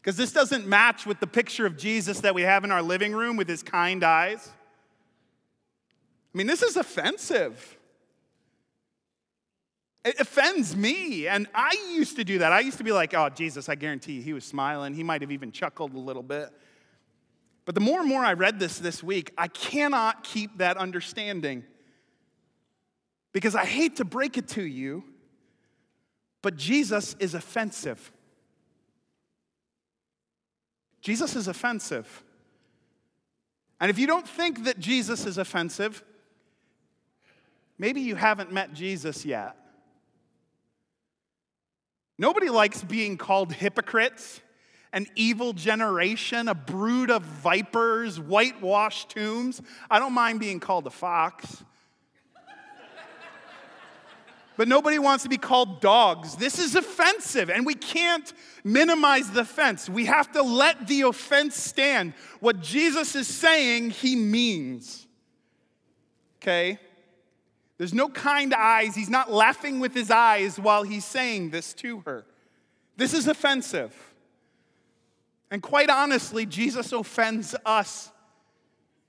Because 0.00 0.16
this 0.16 0.32
doesn't 0.32 0.66
match 0.66 1.06
with 1.06 1.20
the 1.20 1.26
picture 1.26 1.66
of 1.66 1.76
Jesus 1.76 2.20
that 2.20 2.34
we 2.34 2.42
have 2.42 2.64
in 2.64 2.70
our 2.70 2.82
living 2.82 3.12
room 3.12 3.36
with 3.36 3.48
his 3.48 3.62
kind 3.62 4.02
eyes. 4.02 4.50
I 6.34 6.38
mean, 6.38 6.46
this 6.46 6.62
is 6.62 6.76
offensive. 6.76 7.76
It 10.04 10.20
offends 10.20 10.76
me. 10.76 11.26
And 11.26 11.46
I 11.54 11.74
used 11.92 12.16
to 12.16 12.24
do 12.24 12.38
that. 12.38 12.52
I 12.52 12.60
used 12.60 12.78
to 12.78 12.84
be 12.84 12.92
like, 12.92 13.12
oh, 13.14 13.28
Jesus, 13.28 13.68
I 13.68 13.74
guarantee 13.74 14.14
you, 14.14 14.22
he 14.22 14.32
was 14.32 14.44
smiling. 14.44 14.94
He 14.94 15.02
might 15.02 15.20
have 15.20 15.32
even 15.32 15.52
chuckled 15.52 15.94
a 15.94 15.98
little 15.98 16.22
bit. 16.22 16.50
But 17.64 17.74
the 17.74 17.80
more 17.82 18.00
and 18.00 18.08
more 18.08 18.24
I 18.24 18.32
read 18.32 18.58
this 18.58 18.78
this 18.78 19.02
week, 19.02 19.32
I 19.36 19.48
cannot 19.48 20.24
keep 20.24 20.56
that 20.58 20.78
understanding. 20.78 21.64
Because 23.32 23.54
I 23.54 23.64
hate 23.64 23.96
to 23.96 24.04
break 24.04 24.38
it 24.38 24.48
to 24.48 24.62
you, 24.62 25.04
but 26.42 26.56
Jesus 26.56 27.14
is 27.18 27.34
offensive. 27.34 28.12
Jesus 31.00 31.36
is 31.36 31.48
offensive. 31.48 32.24
And 33.80 33.90
if 33.90 33.98
you 33.98 34.06
don't 34.06 34.26
think 34.26 34.64
that 34.64 34.78
Jesus 34.78 35.26
is 35.26 35.38
offensive, 35.38 36.02
maybe 37.78 38.00
you 38.00 38.16
haven't 38.16 38.52
met 38.52 38.74
Jesus 38.74 39.24
yet. 39.24 39.56
Nobody 42.18 42.48
likes 42.48 42.82
being 42.82 43.16
called 43.16 43.52
hypocrites 43.52 44.40
an 44.92 45.06
evil 45.14 45.52
generation, 45.52 46.48
a 46.48 46.54
brood 46.54 47.10
of 47.10 47.22
vipers, 47.22 48.18
whitewashed 48.18 49.10
tombs. 49.10 49.60
I 49.90 49.98
don't 49.98 50.14
mind 50.14 50.40
being 50.40 50.60
called 50.60 50.86
a 50.86 50.90
fox. 50.90 51.62
But 54.58 54.66
nobody 54.66 54.98
wants 54.98 55.22
to 55.22 55.28
be 55.28 55.36
called 55.38 55.80
dogs. 55.80 56.34
This 56.34 56.58
is 56.58 56.74
offensive, 56.74 57.48
and 57.48 57.64
we 57.64 57.74
can't 57.74 58.32
minimize 58.64 59.30
the 59.30 59.42
offense. 59.42 59.88
We 59.88 60.06
have 60.06 60.32
to 60.32 60.42
let 60.42 60.88
the 60.88 61.02
offense 61.02 61.56
stand. 61.56 62.12
What 62.40 62.60
Jesus 62.60 63.14
is 63.14 63.28
saying, 63.28 63.90
he 63.90 64.16
means. 64.16 65.06
Okay? 66.42 66.80
There's 67.76 67.94
no 67.94 68.08
kind 68.08 68.52
eyes. 68.52 68.96
He's 68.96 69.08
not 69.08 69.30
laughing 69.30 69.78
with 69.78 69.94
his 69.94 70.10
eyes 70.10 70.58
while 70.58 70.82
he's 70.82 71.04
saying 71.04 71.50
this 71.50 71.72
to 71.74 72.00
her. 72.00 72.26
This 72.96 73.14
is 73.14 73.28
offensive. 73.28 73.94
And 75.52 75.62
quite 75.62 75.88
honestly, 75.88 76.46
Jesus 76.46 76.92
offends 76.92 77.54
us. 77.64 78.10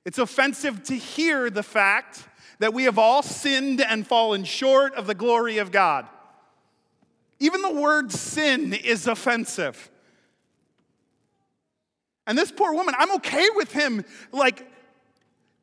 It's 0.06 0.20
offensive 0.20 0.84
to 0.84 0.96
hear 0.96 1.50
the 1.50 1.64
fact 1.64 2.28
that 2.60 2.74
we 2.74 2.84
have 2.84 3.00
all 3.00 3.24
sinned 3.24 3.82
and 3.82 4.06
fallen 4.06 4.44
short 4.44 4.94
of 4.96 5.08
the 5.08 5.16
glory 5.16 5.58
of 5.58 5.72
God. 5.72 6.06
Even 7.40 7.62
the 7.62 7.74
word 7.74 8.12
sin 8.12 8.74
is 8.74 9.08
offensive. 9.08 9.90
And 12.28 12.38
this 12.38 12.52
poor 12.52 12.74
woman, 12.74 12.94
I'm 12.98 13.16
okay 13.16 13.48
with 13.56 13.72
him 13.72 14.04
like 14.32 14.70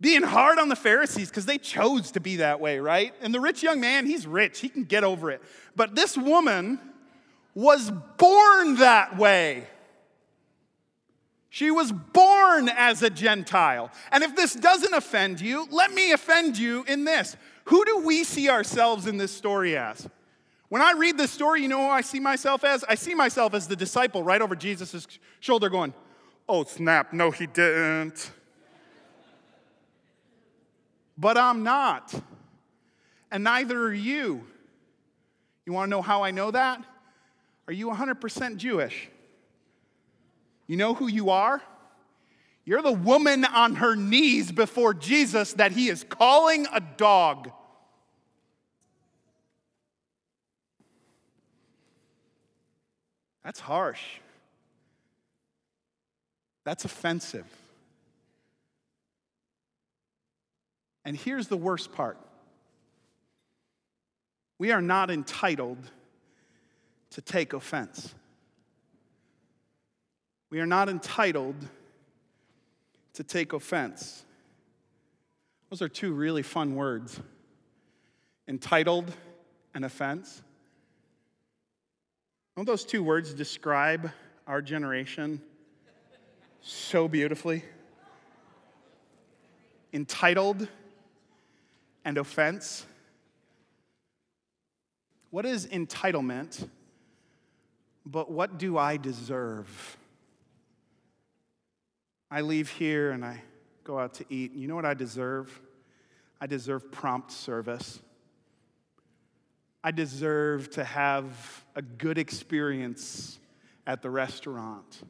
being 0.00 0.22
hard 0.22 0.58
on 0.58 0.68
the 0.68 0.76
Pharisees 0.76 1.28
because 1.28 1.46
they 1.46 1.58
chose 1.58 2.10
to 2.12 2.20
be 2.20 2.36
that 2.36 2.60
way, 2.60 2.78
right? 2.80 3.14
And 3.20 3.32
the 3.32 3.40
rich 3.40 3.62
young 3.62 3.80
man, 3.80 4.06
he's 4.06 4.26
rich, 4.26 4.60
he 4.60 4.68
can 4.68 4.84
get 4.84 5.04
over 5.04 5.30
it. 5.30 5.42
But 5.74 5.94
this 5.94 6.16
woman 6.16 6.80
was 7.54 7.90
born 8.16 8.76
that 8.76 9.16
way. 9.16 9.66
She 11.56 11.70
was 11.70 11.90
born 11.90 12.68
as 12.68 13.02
a 13.02 13.08
Gentile. 13.08 13.90
And 14.12 14.22
if 14.22 14.36
this 14.36 14.52
doesn't 14.52 14.92
offend 14.92 15.40
you, 15.40 15.66
let 15.70 15.90
me 15.90 16.12
offend 16.12 16.58
you 16.58 16.84
in 16.86 17.06
this. 17.06 17.34
Who 17.64 17.82
do 17.86 18.00
we 18.00 18.24
see 18.24 18.50
ourselves 18.50 19.06
in 19.06 19.16
this 19.16 19.32
story 19.32 19.74
as? 19.74 20.06
When 20.68 20.82
I 20.82 20.92
read 20.92 21.16
this 21.16 21.30
story, 21.30 21.62
you 21.62 21.68
know 21.68 21.78
who 21.78 21.88
I 21.88 22.02
see 22.02 22.20
myself 22.20 22.62
as? 22.62 22.84
I 22.84 22.94
see 22.94 23.14
myself 23.14 23.54
as 23.54 23.68
the 23.68 23.74
disciple 23.74 24.22
right 24.22 24.42
over 24.42 24.54
Jesus' 24.54 25.06
shoulder 25.40 25.70
going, 25.70 25.94
Oh, 26.46 26.64
snap, 26.64 27.14
no, 27.14 27.30
he 27.30 27.46
didn't. 27.46 28.30
But 31.16 31.38
I'm 31.38 31.62
not. 31.62 32.12
And 33.30 33.44
neither 33.44 33.80
are 33.80 33.94
you. 33.94 34.46
You 35.64 35.72
wanna 35.72 35.88
know 35.88 36.02
how 36.02 36.22
I 36.22 36.32
know 36.32 36.50
that? 36.50 36.84
Are 37.66 37.72
you 37.72 37.88
100% 37.88 38.58
Jewish? 38.58 39.08
You 40.66 40.76
know 40.76 40.94
who 40.94 41.06
you 41.06 41.30
are? 41.30 41.62
You're 42.64 42.82
the 42.82 42.92
woman 42.92 43.44
on 43.44 43.76
her 43.76 43.94
knees 43.94 44.50
before 44.50 44.92
Jesus 44.92 45.52
that 45.54 45.72
he 45.72 45.88
is 45.88 46.04
calling 46.08 46.66
a 46.72 46.80
dog. 46.80 47.50
That's 53.44 53.60
harsh. 53.60 54.02
That's 56.64 56.84
offensive. 56.84 57.46
And 61.04 61.16
here's 61.16 61.46
the 61.46 61.56
worst 61.56 61.92
part 61.92 62.18
we 64.58 64.72
are 64.72 64.82
not 64.82 65.10
entitled 65.10 65.78
to 67.10 67.20
take 67.22 67.52
offense. 67.52 68.12
We 70.50 70.60
are 70.60 70.66
not 70.66 70.88
entitled 70.88 71.56
to 73.14 73.24
take 73.24 73.52
offense. 73.52 74.24
Those 75.70 75.82
are 75.82 75.88
two 75.88 76.12
really 76.12 76.42
fun 76.42 76.76
words 76.76 77.20
entitled 78.48 79.12
and 79.74 79.84
offense. 79.84 80.42
Don't 82.54 82.64
those 82.64 82.84
two 82.84 83.02
words 83.02 83.34
describe 83.34 84.10
our 84.46 84.62
generation 84.62 85.42
so 86.62 87.08
beautifully? 87.08 87.64
Entitled 89.92 90.68
and 92.04 92.18
offense. 92.18 92.86
What 95.30 95.44
is 95.44 95.66
entitlement? 95.66 96.68
But 98.06 98.30
what 98.30 98.58
do 98.58 98.78
I 98.78 98.96
deserve? 98.96 99.98
I 102.30 102.40
leave 102.40 102.70
here 102.70 103.12
and 103.12 103.24
I 103.24 103.42
go 103.84 103.98
out 103.98 104.14
to 104.14 104.24
eat. 104.28 104.52
You 104.54 104.68
know 104.68 104.74
what 104.74 104.84
I 104.84 104.94
deserve? 104.94 105.60
I 106.40 106.46
deserve 106.46 106.90
prompt 106.90 107.30
service. 107.30 108.00
I 109.82 109.92
deserve 109.92 110.70
to 110.72 110.84
have 110.84 111.64
a 111.76 111.82
good 111.82 112.18
experience 112.18 113.38
at 113.86 114.02
the 114.02 114.10
restaurant. 114.10 115.02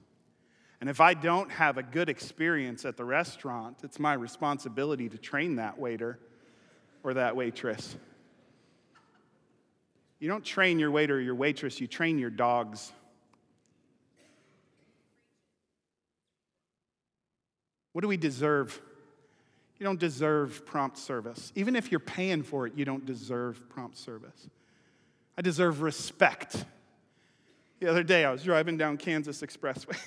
And 0.81 0.91
if 0.91 1.01
I 1.01 1.15
don't 1.15 1.51
have 1.51 1.79
a 1.79 1.83
good 1.83 2.11
experience 2.11 2.85
at 2.85 2.99
the 2.99 3.05
restaurant, 3.05 3.79
it's 3.83 3.99
my 3.99 4.13
responsibility 4.13 5.09
to 5.09 5.17
train 5.17 5.57
that 5.57 5.79
waiter 5.79 6.19
or 7.03 7.15
that 7.15 7.35
waitress. 7.35 7.97
You 10.19 10.29
don't 10.29 10.45
train 10.45 10.79
your 10.79 10.91
waiter 10.91 11.17
or 11.17 11.21
your 11.21 11.35
waitress, 11.35 11.81
you 11.81 11.87
train 11.87 12.19
your 12.19 12.31
dogs. 12.31 12.93
What 17.97 18.03
do 18.03 18.09
we 18.09 18.19
deserve? 18.19 18.79
You 19.79 19.85
don't 19.85 19.99
deserve 19.99 20.67
prompt 20.67 20.99
service. 20.99 21.51
Even 21.55 21.75
if 21.75 21.91
you're 21.91 21.99
paying 21.99 22.43
for 22.43 22.67
it, 22.67 22.75
you 22.77 22.85
don't 22.85 23.07
deserve 23.07 23.71
prompt 23.71 23.97
service. 23.97 24.51
I 25.39 25.41
deserve 25.41 25.81
respect. 25.81 26.67
The 27.81 27.89
other 27.89 28.03
day, 28.03 28.27
I 28.27 28.31
was 28.31 28.43
driving 28.43 28.77
down 28.77 28.99
Kansas 28.99 29.41
Expressway. 29.41 29.99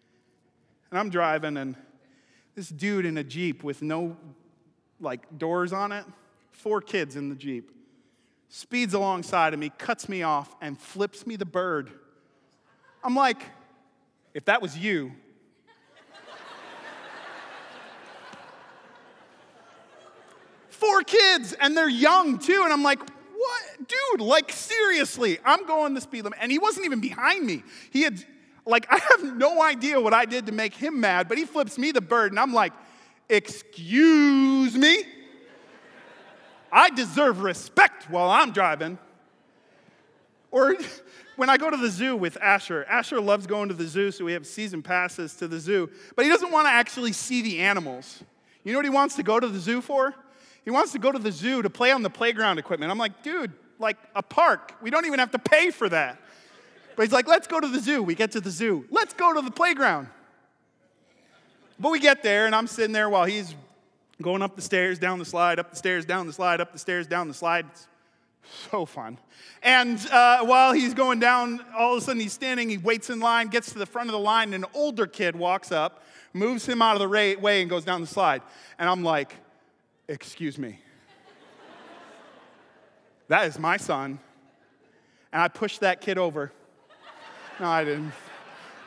and 0.90 0.98
I'm 0.98 1.10
driving, 1.10 1.58
and 1.58 1.76
this 2.54 2.70
dude 2.70 3.04
in 3.04 3.18
a 3.18 3.22
Jeep 3.22 3.62
with 3.62 3.82
no 3.82 4.16
like 4.98 5.36
doors 5.36 5.74
on 5.74 5.92
it, 5.92 6.06
four 6.52 6.80
kids 6.80 7.16
in 7.16 7.28
the 7.28 7.36
Jeep, 7.36 7.70
speeds 8.48 8.94
alongside 8.94 9.52
of 9.52 9.60
me, 9.60 9.70
cuts 9.76 10.08
me 10.08 10.22
off, 10.22 10.56
and 10.62 10.78
flips 10.78 11.26
me 11.26 11.36
the 11.36 11.44
bird. 11.44 11.90
I'm 13.04 13.14
like, 13.14 13.42
if 14.32 14.46
that 14.46 14.62
was 14.62 14.78
you, 14.78 15.12
four 20.90 21.02
kids 21.02 21.52
and 21.54 21.76
they're 21.76 21.88
young 21.88 22.38
too. 22.38 22.62
And 22.64 22.72
I'm 22.72 22.82
like, 22.82 23.00
what? 23.00 23.88
Dude, 23.88 24.20
like 24.20 24.52
seriously, 24.52 25.38
I'm 25.44 25.66
going 25.66 25.94
the 25.94 26.00
speed 26.00 26.24
limit. 26.24 26.38
And 26.42 26.50
he 26.50 26.58
wasn't 26.58 26.86
even 26.86 27.00
behind 27.00 27.44
me. 27.46 27.62
He 27.90 28.02
had, 28.02 28.22
like, 28.66 28.86
I 28.90 28.98
have 28.98 29.36
no 29.36 29.62
idea 29.62 30.00
what 30.00 30.14
I 30.14 30.24
did 30.24 30.46
to 30.46 30.52
make 30.52 30.74
him 30.74 31.00
mad, 31.00 31.28
but 31.28 31.38
he 31.38 31.44
flips 31.44 31.78
me 31.78 31.92
the 31.92 32.00
bird 32.00 32.32
and 32.32 32.38
I'm 32.38 32.52
like, 32.52 32.72
excuse 33.28 34.74
me? 34.74 35.04
I 36.72 36.90
deserve 36.90 37.42
respect 37.42 38.08
while 38.10 38.30
I'm 38.30 38.52
driving. 38.52 38.98
Or 40.50 40.76
when 41.36 41.48
I 41.48 41.56
go 41.56 41.70
to 41.70 41.76
the 41.76 41.88
zoo 41.88 42.16
with 42.16 42.36
Asher, 42.40 42.84
Asher 42.88 43.20
loves 43.20 43.46
going 43.46 43.68
to 43.68 43.74
the 43.74 43.86
zoo, 43.86 44.10
so 44.10 44.24
we 44.24 44.32
have 44.32 44.46
season 44.46 44.82
passes 44.82 45.34
to 45.36 45.48
the 45.48 45.58
zoo, 45.58 45.88
but 46.14 46.24
he 46.24 46.30
doesn't 46.30 46.52
want 46.52 46.66
to 46.66 46.70
actually 46.70 47.12
see 47.12 47.42
the 47.42 47.60
animals. 47.60 48.22
You 48.62 48.72
know 48.72 48.78
what 48.78 48.84
he 48.84 48.90
wants 48.90 49.16
to 49.16 49.22
go 49.22 49.40
to 49.40 49.48
the 49.48 49.58
zoo 49.58 49.80
for? 49.80 50.14
He 50.70 50.72
wants 50.72 50.92
to 50.92 51.00
go 51.00 51.10
to 51.10 51.18
the 51.18 51.32
zoo 51.32 51.62
to 51.62 51.68
play 51.68 51.90
on 51.90 52.04
the 52.04 52.10
playground 52.10 52.60
equipment. 52.60 52.92
I'm 52.92 52.96
like, 52.96 53.24
dude, 53.24 53.50
like 53.80 53.96
a 54.14 54.22
park. 54.22 54.76
We 54.80 54.88
don't 54.88 55.04
even 55.04 55.18
have 55.18 55.32
to 55.32 55.38
pay 55.40 55.72
for 55.72 55.88
that. 55.88 56.22
But 56.94 57.02
he's 57.02 57.12
like, 57.12 57.26
let's 57.26 57.48
go 57.48 57.58
to 57.58 57.66
the 57.66 57.80
zoo. 57.80 58.04
We 58.04 58.14
get 58.14 58.30
to 58.32 58.40
the 58.40 58.52
zoo. 58.52 58.84
Let's 58.88 59.12
go 59.12 59.34
to 59.34 59.40
the 59.40 59.50
playground. 59.50 60.06
But 61.80 61.90
we 61.90 61.98
get 61.98 62.22
there, 62.22 62.46
and 62.46 62.54
I'm 62.54 62.68
sitting 62.68 62.92
there 62.92 63.10
while 63.10 63.24
he's 63.24 63.52
going 64.22 64.42
up 64.42 64.54
the 64.54 64.62
stairs, 64.62 65.00
down 65.00 65.18
the 65.18 65.24
slide, 65.24 65.58
up 65.58 65.70
the 65.70 65.76
stairs, 65.76 66.04
down 66.04 66.28
the 66.28 66.32
slide, 66.32 66.60
up 66.60 66.72
the 66.72 66.78
stairs, 66.78 67.08
down 67.08 67.26
the 67.26 67.34
slide. 67.34 67.66
It's 67.68 67.88
so 68.70 68.86
fun. 68.86 69.18
And 69.64 69.98
uh, 70.12 70.44
while 70.44 70.72
he's 70.72 70.94
going 70.94 71.18
down, 71.18 71.64
all 71.76 71.96
of 71.96 72.02
a 72.02 72.04
sudden 72.04 72.20
he's 72.20 72.32
standing, 72.32 72.70
he 72.70 72.78
waits 72.78 73.10
in 73.10 73.18
line, 73.18 73.48
gets 73.48 73.72
to 73.72 73.78
the 73.80 73.86
front 73.86 74.08
of 74.08 74.12
the 74.12 74.20
line, 74.20 74.54
and 74.54 74.62
an 74.62 74.70
older 74.72 75.08
kid 75.08 75.34
walks 75.34 75.72
up, 75.72 76.04
moves 76.32 76.64
him 76.64 76.80
out 76.80 76.94
of 76.94 77.00
the 77.00 77.08
way, 77.08 77.60
and 77.60 77.68
goes 77.68 77.84
down 77.84 78.00
the 78.02 78.06
slide. 78.06 78.42
And 78.78 78.88
I'm 78.88 79.02
like, 79.02 79.34
Excuse 80.10 80.58
me. 80.58 80.80
that 83.28 83.46
is 83.46 83.60
my 83.60 83.76
son. 83.76 84.18
And 85.32 85.40
I 85.40 85.46
pushed 85.46 85.80
that 85.80 86.00
kid 86.00 86.18
over. 86.18 86.50
No, 87.60 87.68
I 87.68 87.84
didn't. 87.84 88.10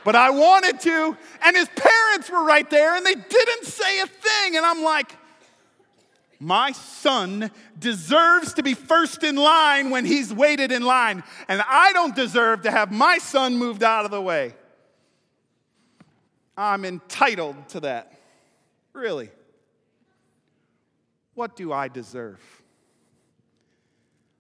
But 0.04 0.18
I 0.18 0.32
wanted 0.32 0.82
to, 0.82 1.18
and 1.46 1.56
his 1.56 1.70
parents 1.78 2.30
were 2.30 2.44
right 2.44 2.70
there, 2.70 2.98
and 2.98 3.06
they 3.06 3.16
didn't 3.16 3.64
say 3.64 4.02
a 4.02 4.06
thing. 4.06 4.58
And 4.58 4.66
I'm 4.66 4.84
like, 4.84 5.16
my 6.42 6.74
son 6.74 7.50
deserves 7.80 8.56
to 8.56 8.64
be 8.64 8.74
first 8.74 9.24
in 9.24 9.38
line 9.38 9.92
when 9.92 10.04
he's 10.04 10.34
waited 10.34 10.74
in 10.74 10.82
line, 10.82 11.24
and 11.48 11.64
I 11.66 11.94
don't 11.94 12.14
deserve 12.14 12.64
to 12.64 12.72
have 12.72 12.92
my 12.92 13.18
son 13.18 13.58
moved 13.58 13.82
out 13.82 14.04
of 14.04 14.12
the 14.12 14.22
way. 14.22 14.56
I'm 16.58 16.84
entitled 16.84 17.70
to 17.70 17.80
that. 17.80 18.12
Really? 18.92 19.30
What 21.36 21.56
do 21.56 21.74
I 21.74 21.88
deserve? 21.88 22.42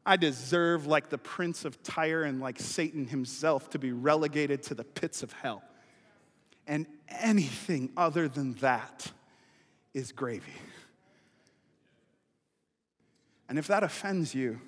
I 0.05 0.17
deserve, 0.17 0.85
like 0.85 1.09
the 1.09 1.17
prince 1.17 1.63
of 1.65 1.81
Tyre 1.81 2.23
and 2.23 2.41
like 2.41 2.59
Satan 2.59 3.07
himself, 3.07 3.69
to 3.71 3.79
be 3.79 3.91
relegated 3.91 4.63
to 4.63 4.75
the 4.75 4.83
pits 4.83 5.23
of 5.23 5.31
hell. 5.31 5.63
And 6.67 6.87
anything 7.09 7.91
other 7.95 8.27
than 8.27 8.53
that 8.55 9.11
is 9.93 10.11
gravy. 10.11 10.53
And 13.47 13.57
if 13.57 13.67
that 13.67 13.83
offends 13.83 14.33
you, 14.33 14.59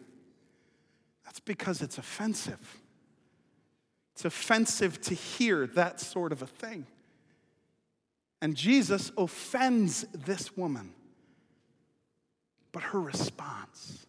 that's 1.26 1.40
because 1.40 1.82
it's 1.82 1.98
offensive. 1.98 2.82
It's 4.14 4.26
offensive 4.26 5.02
to 5.02 5.14
hear 5.14 5.68
that 5.68 6.00
sort 6.00 6.32
of 6.32 6.42
a 6.42 6.48
thing. 6.48 6.86
And 8.42 8.56
Jesus 8.56 9.12
offends 9.18 10.04
this 10.14 10.56
woman. 10.56 10.94
But 12.76 12.84
her 12.84 13.00
response, 13.00 14.06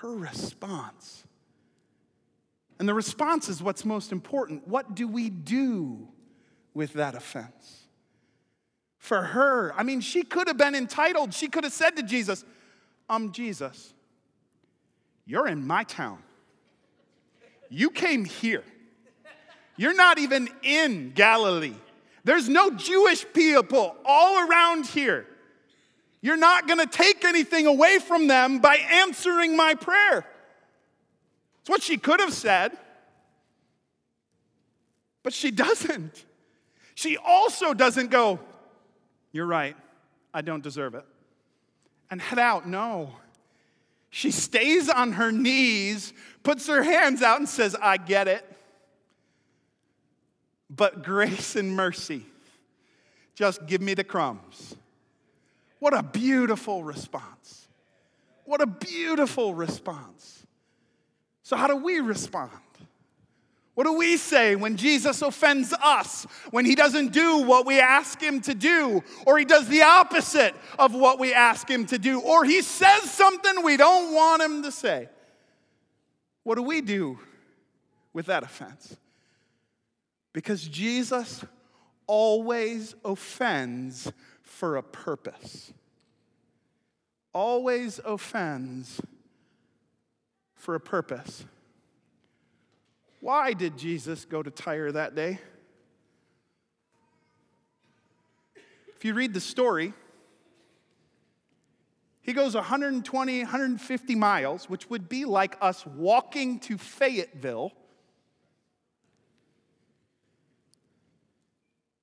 her 0.00 0.12
response, 0.12 1.22
and 2.80 2.88
the 2.88 2.94
response 2.94 3.48
is 3.48 3.62
what's 3.62 3.84
most 3.84 4.10
important. 4.10 4.66
What 4.66 4.96
do 4.96 5.06
we 5.06 5.30
do 5.30 6.08
with 6.74 6.94
that 6.94 7.14
offense? 7.14 7.84
For 8.96 9.22
her, 9.22 9.72
I 9.76 9.84
mean, 9.84 10.00
she 10.00 10.24
could 10.24 10.48
have 10.48 10.56
been 10.56 10.74
entitled. 10.74 11.32
She 11.32 11.46
could 11.46 11.62
have 11.62 11.72
said 11.72 11.94
to 11.98 12.02
Jesus, 12.02 12.44
Um, 13.08 13.30
Jesus, 13.30 13.94
you're 15.24 15.46
in 15.46 15.64
my 15.64 15.84
town. 15.84 16.18
You 17.68 17.90
came 17.90 18.24
here. 18.24 18.64
You're 19.76 19.94
not 19.94 20.18
even 20.18 20.48
in 20.64 21.12
Galilee. 21.14 21.76
There's 22.24 22.48
no 22.48 22.72
Jewish 22.72 23.24
people 23.32 23.94
all 24.04 24.48
around 24.48 24.86
here. 24.86 25.28
You're 26.20 26.36
not 26.36 26.66
going 26.66 26.80
to 26.80 26.86
take 26.86 27.24
anything 27.24 27.66
away 27.66 27.98
from 27.98 28.26
them 28.26 28.58
by 28.58 28.76
answering 28.76 29.56
my 29.56 29.74
prayer. 29.74 30.26
It's 31.60 31.70
what 31.70 31.82
she 31.82 31.96
could 31.96 32.20
have 32.20 32.32
said, 32.32 32.76
but 35.22 35.32
she 35.32 35.50
doesn't. 35.52 36.24
She 36.94 37.16
also 37.16 37.74
doesn't 37.74 38.10
go, 38.10 38.40
You're 39.30 39.46
right, 39.46 39.76
I 40.34 40.40
don't 40.40 40.62
deserve 40.62 40.94
it, 40.94 41.04
and 42.10 42.20
head 42.20 42.38
out. 42.38 42.66
No. 42.66 43.12
She 44.10 44.30
stays 44.30 44.88
on 44.88 45.12
her 45.12 45.30
knees, 45.30 46.14
puts 46.42 46.66
her 46.66 46.82
hands 46.82 47.22
out, 47.22 47.38
and 47.38 47.48
says, 47.48 47.76
I 47.80 47.98
get 47.98 48.26
it. 48.26 48.42
But 50.70 51.04
grace 51.04 51.56
and 51.56 51.76
mercy, 51.76 52.24
just 53.34 53.66
give 53.66 53.82
me 53.82 53.92
the 53.92 54.04
crumbs. 54.04 54.74
What 55.78 55.96
a 55.96 56.02
beautiful 56.02 56.82
response. 56.82 57.68
What 58.44 58.60
a 58.60 58.66
beautiful 58.66 59.54
response. 59.54 60.46
So, 61.42 61.56
how 61.56 61.66
do 61.66 61.76
we 61.76 62.00
respond? 62.00 62.50
What 63.78 63.84
do 63.84 63.92
we 63.92 64.16
say 64.16 64.56
when 64.56 64.76
Jesus 64.76 65.22
offends 65.22 65.72
us, 65.72 66.26
when 66.50 66.64
he 66.64 66.74
doesn't 66.74 67.12
do 67.12 67.42
what 67.42 67.64
we 67.64 67.78
ask 67.78 68.20
him 68.20 68.40
to 68.40 68.52
do, 68.52 69.04
or 69.24 69.38
he 69.38 69.44
does 69.44 69.68
the 69.68 69.82
opposite 69.82 70.52
of 70.80 70.96
what 70.96 71.20
we 71.20 71.32
ask 71.32 71.70
him 71.70 71.86
to 71.86 71.96
do, 71.96 72.20
or 72.20 72.44
he 72.44 72.60
says 72.60 73.02
something 73.02 73.62
we 73.62 73.76
don't 73.76 74.12
want 74.12 74.42
him 74.42 74.64
to 74.64 74.72
say? 74.72 75.08
What 76.42 76.56
do 76.56 76.62
we 76.62 76.80
do 76.80 77.20
with 78.12 78.26
that 78.26 78.42
offense? 78.42 78.96
Because 80.32 80.66
Jesus 80.66 81.44
always 82.08 82.96
offends 83.04 84.12
for 84.48 84.76
a 84.76 84.82
purpose. 84.82 85.72
Always 87.32 88.00
offends 88.04 89.00
for 90.54 90.74
a 90.74 90.80
purpose. 90.80 91.44
Why 93.20 93.52
did 93.52 93.76
Jesus 93.76 94.24
go 94.24 94.42
to 94.42 94.50
Tyre 94.50 94.90
that 94.92 95.14
day? 95.14 95.38
If 98.96 99.04
you 99.04 99.14
read 99.14 99.34
the 99.34 99.40
story, 99.40 99.92
he 102.22 102.32
goes 102.32 102.54
120, 102.54 103.40
150 103.40 104.14
miles, 104.14 104.68
which 104.68 104.90
would 104.90 105.08
be 105.08 105.24
like 105.24 105.56
us 105.60 105.86
walking 105.86 106.58
to 106.60 106.78
Fayetteville. 106.78 107.72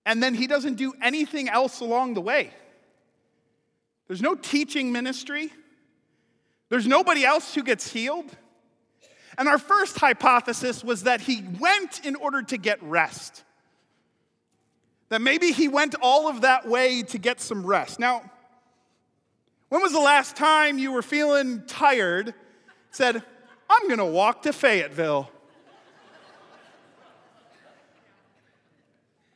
And 0.06 0.22
then 0.22 0.36
he 0.36 0.48
doesn't 0.48 0.76
do 0.76 0.94
anything 1.02 1.50
else 1.50 1.80
along 1.80 2.14
the 2.14 2.22
way. 2.22 2.52
There's 4.08 4.22
no 4.22 4.36
teaching 4.36 4.92
ministry. 4.92 5.52
There's 6.70 6.88
nobody 6.88 7.26
else 7.26 7.56
who 7.56 7.64
gets 7.64 7.92
healed. 7.92 8.30
And 9.38 9.48
our 9.48 9.58
first 9.58 9.98
hypothesis 9.98 10.84
was 10.84 11.04
that 11.04 11.22
he 11.22 11.44
went 11.60 12.06
in 12.06 12.16
order 12.16 12.42
to 12.44 12.58
get 12.58 12.82
rest. 12.84 13.44
That 15.10 15.22
maybe 15.22 15.52
he 15.52 15.68
went 15.68 15.96
all 16.02 16.28
of 16.28 16.42
that 16.42 16.68
way 16.68 17.04
to 17.04 17.18
get 17.18 17.42
some 17.42 17.66
rest. 17.66 18.00
Now, 18.00 18.30
when 19.70 19.82
was 19.82 19.92
the 19.92 20.00
last 20.00 20.36
time 20.36 20.78
you 20.78 20.92
were 20.92 21.02
feeling 21.02 21.64
tired, 21.68 22.34
said, 22.92 23.24
I'm 23.70 23.90
gonna 23.90 24.06
walk 24.06 24.44
to 24.44 24.54
Fayetteville? 24.54 25.30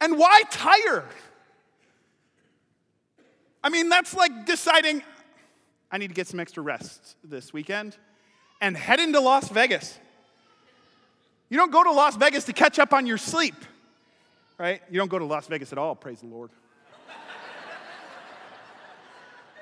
And 0.01 0.17
why 0.17 0.41
Tyre? 0.49 1.05
I 3.63 3.69
mean, 3.69 3.89
that's 3.89 4.13
like 4.13 4.45
deciding, 4.45 5.03
I 5.91 5.97
need 5.97 6.07
to 6.07 6.13
get 6.13 6.27
some 6.27 6.39
extra 6.39 6.63
rest 6.63 7.15
this 7.23 7.51
weekend 7.51 7.97
and 8.61 8.75
head 8.75 8.99
into 8.99 9.19
Las 9.19 9.49
Vegas. 9.49 9.99
You 11.49 11.57
don't 11.57 11.71
go 11.71 11.83
to 11.83 11.91
Las 11.91 12.15
Vegas 12.15 12.45
to 12.45 12.53
catch 12.53 12.79
up 12.79 12.93
on 12.93 13.05
your 13.05 13.17
sleep, 13.17 13.55
right? 14.57 14.81
You 14.89 14.99
don't 14.99 15.09
go 15.09 15.19
to 15.19 15.25
Las 15.25 15.47
Vegas 15.47 15.71
at 15.71 15.77
all, 15.77 15.95
praise 15.95 16.21
the 16.21 16.27
Lord. 16.27 16.51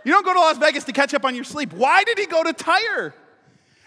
you 0.03 0.11
don't 0.11 0.25
go 0.25 0.33
to 0.33 0.39
Las 0.39 0.57
Vegas 0.57 0.83
to 0.83 0.91
catch 0.91 1.13
up 1.13 1.25
on 1.25 1.33
your 1.33 1.43
sleep. 1.43 1.73
Why 1.73 2.03
did 2.03 2.17
he 2.17 2.25
go 2.25 2.43
to 2.43 2.53
Tyre? 2.53 3.15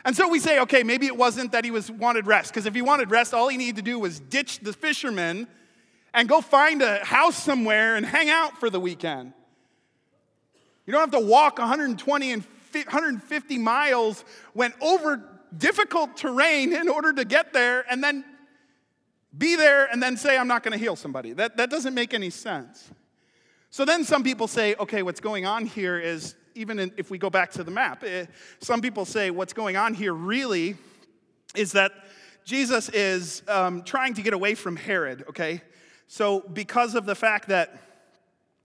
And 0.05 0.17
so 0.17 0.29
we 0.29 0.39
say, 0.39 0.61
okay, 0.61 0.83
maybe 0.83 1.07
it 1.07 1.17
wasn't 1.17 1.53
that 1.53 1.65
he 1.65 1.71
was 1.71 1.91
wanted 1.91 2.27
rest, 2.27 2.51
because 2.53 2.67
if 2.67 2.75
he 2.75 2.83
wanted 2.83 3.11
rest, 3.11 3.35
all 3.35 3.49
he 3.49 3.59
needed 3.59 3.77
to 3.77 3.83
do 3.83 3.99
was 3.99 4.19
ditch 4.19 4.61
the 4.61 4.73
fishermen 4.73 5.47
and 6.15 6.29
go 6.29 6.41
find 6.41 6.83
a 6.83 7.05
house 7.05 7.37
somewhere 7.37 7.97
and 7.97 8.05
hang 8.05 8.31
out 8.31 8.59
for 8.59 8.71
the 8.71 8.81
weekend. 8.81 9.33
You 10.87 10.93
don't 10.93 11.01
have 11.01 11.21
to 11.21 11.27
walk 11.27 11.59
120 11.59 12.33
and 12.33 12.45
150 12.73 13.59
miles, 13.59 14.25
went 14.55 14.75
over 14.81 15.23
difficult 15.57 16.17
terrain 16.17 16.73
in 16.73 16.89
order 16.89 17.13
to 17.13 17.25
get 17.25 17.53
there, 17.53 17.85
and 17.91 18.03
then 18.03 18.25
be 19.37 19.57
there 19.57 19.87
and 19.87 20.03
then 20.03 20.17
say, 20.17 20.37
I'm 20.37 20.49
not 20.49 20.63
going 20.63 20.73
to 20.73 20.79
heal 20.79 20.97
somebody. 20.97 21.33
That, 21.33 21.57
that 21.57 21.71
doesn't 21.71 21.95
make 21.95 22.15
any 22.15 22.31
sense. 22.31 22.91
So 23.71 23.85
then 23.85 24.05
some 24.05 24.25
people 24.25 24.49
say, 24.49 24.75
okay, 24.81 25.03
what's 25.03 25.21
going 25.21 25.47
on 25.47 25.67
here 25.67 25.99
is, 25.99 26.35
even 26.57 26.81
in, 26.81 26.93
if 26.97 27.11
we 27.11 27.19
go 27.19 27.31
back 27.31 27.53
to 27.53 27.63
the 27.63 27.71
map, 27.71 28.03
eh, 28.05 28.27
some 28.61 28.81
people 28.81 29.05
say 29.05 29.31
what's 29.31 29.53
going 29.53 29.77
on 29.77 29.95
here 29.95 30.13
really 30.13 30.77
is 31.55 31.73
that 31.73 31.93
Jesus 32.45 32.89
is 32.89 33.43
um, 33.47 33.83
trying 33.83 34.15
to 34.15 34.23
get 34.23 34.35
away 34.35 34.57
from 34.57 34.75
Herod, 34.75 35.25
okay? 35.29 35.63
So, 36.13 36.41
because 36.41 36.97
of 36.97 37.07
the 37.07 37.15
fact 37.15 37.51
that 37.51 37.81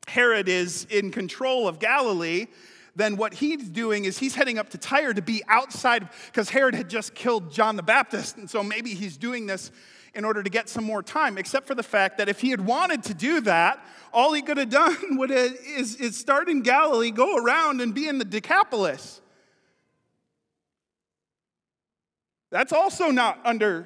Herod 0.07 0.49
is 0.49 0.85
in 0.89 1.11
control 1.11 1.67
of 1.67 1.77
Galilee, 1.77 2.47
then 2.95 3.17
what 3.17 3.35
he's 3.35 3.69
doing 3.69 4.05
is 4.05 4.17
he's 4.17 4.33
heading 4.33 4.57
up 4.57 4.71
to 4.71 4.79
Tyre 4.79 5.13
to 5.13 5.21
be 5.21 5.43
outside 5.47 6.09
because 6.25 6.49
Herod 6.49 6.73
had 6.73 6.89
just 6.89 7.13
killed 7.13 7.51
John 7.51 7.75
the 7.75 7.83
Baptist. 7.83 8.37
And 8.37 8.49
so 8.49 8.63
maybe 8.63 8.95
he's 8.95 9.15
doing 9.15 9.45
this 9.45 9.69
in 10.15 10.25
order 10.25 10.41
to 10.41 10.49
get 10.49 10.69
some 10.69 10.83
more 10.83 11.03
time, 11.03 11.37
except 11.37 11.67
for 11.67 11.75
the 11.75 11.83
fact 11.83 12.17
that 12.17 12.27
if 12.27 12.41
he 12.41 12.49
had 12.49 12.61
wanted 12.61 13.03
to 13.03 13.13
do 13.13 13.39
that, 13.41 13.79
all 14.11 14.33
he 14.33 14.41
could 14.41 14.57
have 14.57 14.71
done 14.71 14.97
would 15.19 15.29
have, 15.29 15.55
is, 15.67 15.97
is 15.97 16.17
start 16.17 16.49
in 16.49 16.63
Galilee, 16.63 17.11
go 17.11 17.37
around, 17.37 17.79
and 17.79 17.93
be 17.93 18.07
in 18.07 18.17
the 18.17 18.25
Decapolis. 18.25 19.21
That's 22.49 22.73
also 22.73 23.11
not 23.11 23.39
under 23.45 23.85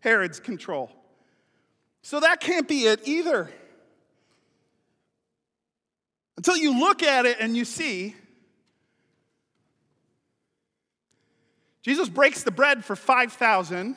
Herod's 0.00 0.40
control. 0.40 0.90
So 2.02 2.20
that 2.20 2.40
can't 2.40 2.68
be 2.68 2.86
it 2.86 3.06
either. 3.06 3.48
Until 6.36 6.56
you 6.56 6.78
look 6.78 7.02
at 7.02 7.24
it 7.24 7.38
and 7.40 7.56
you 7.56 7.64
see 7.64 8.16
Jesus 11.82 12.08
breaks 12.08 12.44
the 12.44 12.52
bread 12.52 12.84
for 12.84 12.94
5,000. 12.94 13.96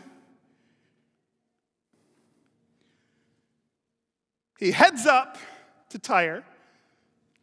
He 4.57 4.71
heads 4.71 5.05
up 5.05 5.37
to 5.89 5.99
Tyre. 5.99 6.43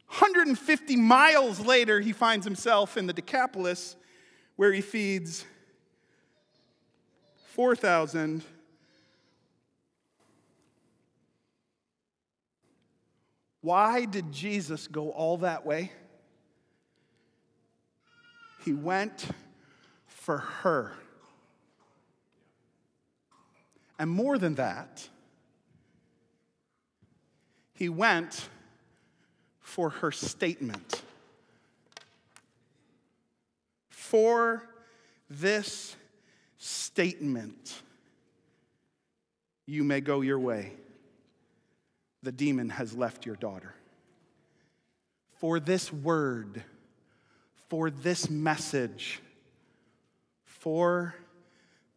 150 0.08 0.96
miles 0.96 1.60
later, 1.60 2.00
he 2.00 2.12
finds 2.12 2.44
himself 2.44 2.96
in 2.96 3.06
the 3.06 3.12
Decapolis 3.12 3.96
where 4.56 4.72
he 4.72 4.80
feeds 4.80 5.44
4,000 7.46 8.42
Why 13.62 14.04
did 14.04 14.32
Jesus 14.32 14.88
go 14.88 15.10
all 15.10 15.38
that 15.38 15.64
way? 15.64 15.92
He 18.64 18.72
went 18.72 19.28
for 20.06 20.38
her. 20.38 20.92
And 23.98 24.10
more 24.10 24.36
than 24.36 24.56
that, 24.56 25.08
he 27.72 27.88
went 27.88 28.48
for 29.60 29.90
her 29.90 30.10
statement. 30.10 31.02
For 33.88 34.68
this 35.30 35.96
statement, 36.58 37.80
you 39.66 39.84
may 39.84 40.00
go 40.00 40.20
your 40.20 40.38
way. 40.38 40.72
The 42.22 42.32
demon 42.32 42.70
has 42.70 42.94
left 42.94 43.26
your 43.26 43.36
daughter. 43.36 43.74
For 45.38 45.58
this 45.58 45.92
word, 45.92 46.62
for 47.68 47.90
this 47.90 48.30
message, 48.30 49.20
for 50.44 51.14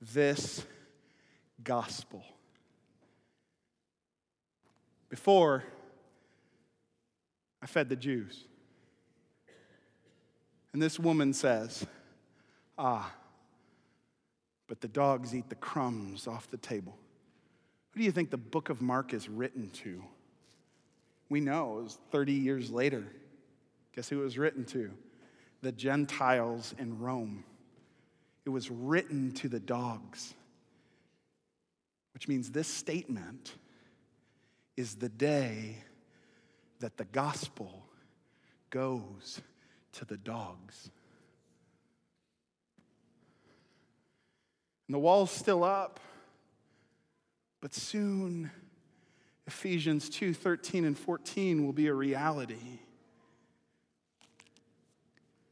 this 0.02 0.66
gospel. 1.64 2.24
Before, 5.10 5.64
I 7.62 7.68
fed 7.68 7.90
the 7.90 7.96
Jews. 7.96 8.46
And 10.74 10.82
this 10.82 11.00
woman 11.00 11.34
says, 11.34 11.86
Ah, 12.78 13.14
but 14.68 14.82
the 14.82 14.88
dogs 14.88 15.34
eat 15.34 15.50
the 15.50 15.56
crumbs 15.56 16.28
off 16.28 16.50
the 16.50 16.58
table. 16.58 16.98
Who 17.92 18.00
do 18.00 18.06
you 18.06 18.12
think 18.12 18.30
the 18.30 18.38
book 18.38 18.70
of 18.70 18.82
Mark 18.82 19.14
is 19.14 19.30
written 19.30 19.70
to? 19.70 20.04
We 21.30 21.40
know 21.40 21.80
it 21.80 21.84
was 21.84 21.98
30 22.12 22.34
years 22.34 22.70
later. 22.70 23.04
Guess 23.96 24.10
who 24.10 24.22
it 24.22 24.24
was 24.24 24.38
written 24.38 24.66
to? 24.66 24.92
The 25.62 25.72
Gentiles 25.72 26.76
in 26.78 27.00
Rome. 27.00 27.44
It 28.46 28.50
was 28.50 28.70
written 28.70 29.32
to 29.34 29.50
the 29.50 29.60
dogs, 29.60 30.34
which 32.14 32.28
means 32.28 32.52
this 32.52 32.68
statement 32.68 33.56
is 34.78 34.96
the 34.96 35.10
day 35.10 35.78
that 36.80 36.98
the 36.98 37.06
gospel 37.06 37.86
goes 38.70 39.42
to 39.94 40.06
the 40.06 40.18
dogs. 40.18 40.92
And 44.88 44.94
the 44.94 45.00
wall's 45.00 45.32
still 45.32 45.64
up. 45.64 46.00
But 47.62 47.74
soon, 47.74 48.52
Ephesians 49.48 50.10
2 50.10 50.34
13 50.34 50.86
and 50.86 50.98
14 50.98 51.66
will 51.66 51.74
be 51.74 51.88
a 51.88 51.94
reality. 51.94 52.80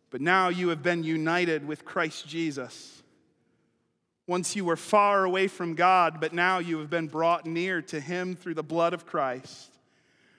But 0.10 0.22
now 0.22 0.50
you 0.50 0.70
have 0.70 0.84
been 0.84 1.04
united 1.04 1.68
with 1.68 1.86
Christ 1.86 2.28
Jesus. 2.28 3.02
Once 4.26 4.56
you 4.56 4.64
were 4.64 4.78
far 4.78 5.26
away 5.26 5.48
from 5.48 5.76
God, 5.76 6.22
but 6.22 6.34
now 6.34 6.60
you 6.60 6.78
have 6.80 6.90
been 6.90 7.08
brought 7.08 7.46
near 7.46 7.82
to 7.82 8.00
Him 8.00 8.36
through 8.36 8.54
the 8.54 8.64
blood 8.64 8.94
of 8.94 9.06
Christ. 9.06 9.72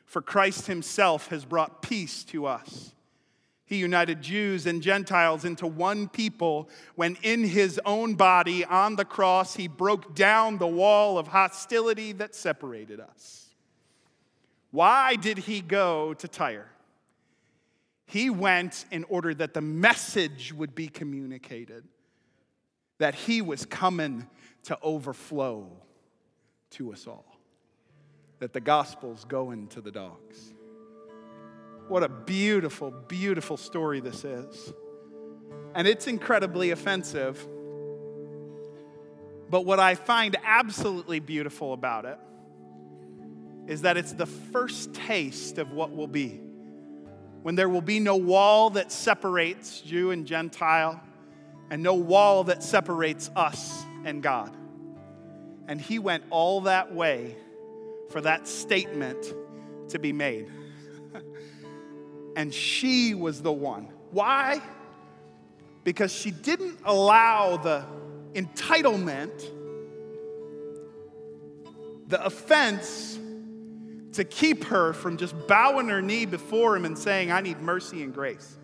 For 0.07 0.23
Christ 0.23 0.67
Himself 0.67 1.29
has 1.29 1.45
brought 1.45 1.83
peace 1.83 2.25
to 2.25 2.47
us 2.47 2.95
he 3.67 3.77
united 3.77 4.21
Jews 4.21 4.67
and 4.67 4.83
Gentiles 4.83 5.45
into 5.45 5.67
one 5.67 6.09
people 6.09 6.69
when, 6.97 7.17
in 7.23 7.45
his 7.45 7.81
own 7.87 8.15
body 8.15 8.65
on 8.65 8.97
the 8.97 9.07
cross, 9.07 9.57
he 9.57 9.69
broke 9.69 10.15
down 10.15 10.59
the 10.59 10.67
wall 10.67 11.17
of 11.17 11.29
hostility 11.29 12.13
that 12.13 12.35
separated 12.35 13.01
us. 13.01 13.44
Why 14.75 15.15
did 15.15 15.39
he 15.39 15.61
go 15.61 16.15
to 16.15 16.27
Tyre? 16.27 16.69
He 18.07 18.29
went 18.29 18.87
in 18.91 19.05
order 19.05 19.33
that 19.33 19.55
the 19.55 19.61
message 19.61 20.53
would 20.53 20.75
be 20.75 20.89
communicated 20.89 21.85
that 22.99 23.15
he 23.15 23.41
was 23.41 23.65
coming 23.67 24.27
to 24.65 24.77
overflow 24.83 25.71
to 26.71 26.93
us 26.93 27.07
all, 27.07 27.39
that 28.41 28.53
the 28.53 28.61
gospel's 28.61 29.25
going 29.25 29.69
to 29.69 29.81
the 29.81 29.93
dogs. 29.93 30.53
What 31.87 32.03
a 32.03 32.09
beautiful, 32.09 32.91
beautiful 32.91 33.57
story 33.57 34.01
this 34.01 34.25
is. 34.25 34.73
And 35.77 35.87
it's 35.87 36.09
incredibly 36.09 36.73
offensive. 36.73 37.47
But 39.49 39.65
what 39.67 39.79
I 39.79 39.95
find 39.95 40.35
absolutely 40.45 41.21
beautiful 41.21 41.75
about 41.75 42.07
it 42.07 42.19
is 43.67 43.83
that 43.83 43.97
it's 43.97 44.13
the 44.13 44.27
first 44.27 44.95
taste 44.95 45.59
of 45.59 45.73
what 45.73 45.95
will 45.95 46.07
be. 46.07 46.41
When 47.43 47.55
there 47.55 47.69
will 47.69 47.83
be 47.83 48.01
no 48.01 48.17
wall 48.17 48.71
that 48.71 48.91
separates 48.91 49.81
Jew 49.81 50.11
and 50.11 50.27
Gentile, 50.27 51.01
and 51.71 51.83
no 51.83 51.95
wall 51.95 52.45
that 52.45 52.63
separates 52.63 53.31
us 53.35 53.85
and 54.05 54.23
God. 54.23 54.55
And 55.67 55.81
he 55.81 55.99
went 55.99 56.25
all 56.31 56.63
that 56.63 56.95
way 56.95 57.37
for 58.11 58.21
that 58.21 58.47
statement 58.47 59.33
to 59.89 59.99
be 59.99 60.13
made 60.13 60.51
and 62.37 62.53
she 62.53 63.15
was 63.15 63.43
the 63.43 63.53
one. 63.53 63.89
Why? 64.11 64.61
Because 65.83 66.13
she 66.13 66.31
didn't 66.31 66.79
allow 66.85 67.57
the 67.57 67.85
entitlement, 68.35 69.51
the 72.09 72.25
offense, 72.25 73.19
to 74.15 74.25
keep 74.25 74.65
her 74.65 74.93
from 74.93 75.17
just 75.17 75.35
bowing 75.47 75.89
her 75.89 76.01
knee 76.01 76.25
before 76.25 76.77
him 76.77 76.85
and 76.85 76.97
saying, 76.97 77.33
I 77.33 77.41
need 77.41 77.61
mercy 77.61 78.03
and 78.03 78.15
grace. 78.15 78.57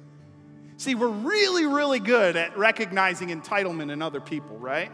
See, 0.76 0.94
we're 0.94 1.08
really, 1.08 1.66
really 1.66 2.00
good 2.00 2.36
at 2.36 2.56
recognizing 2.56 3.28
entitlement 3.28 3.92
in 3.92 4.00
other 4.00 4.20
people, 4.20 4.56
right? 4.58 4.90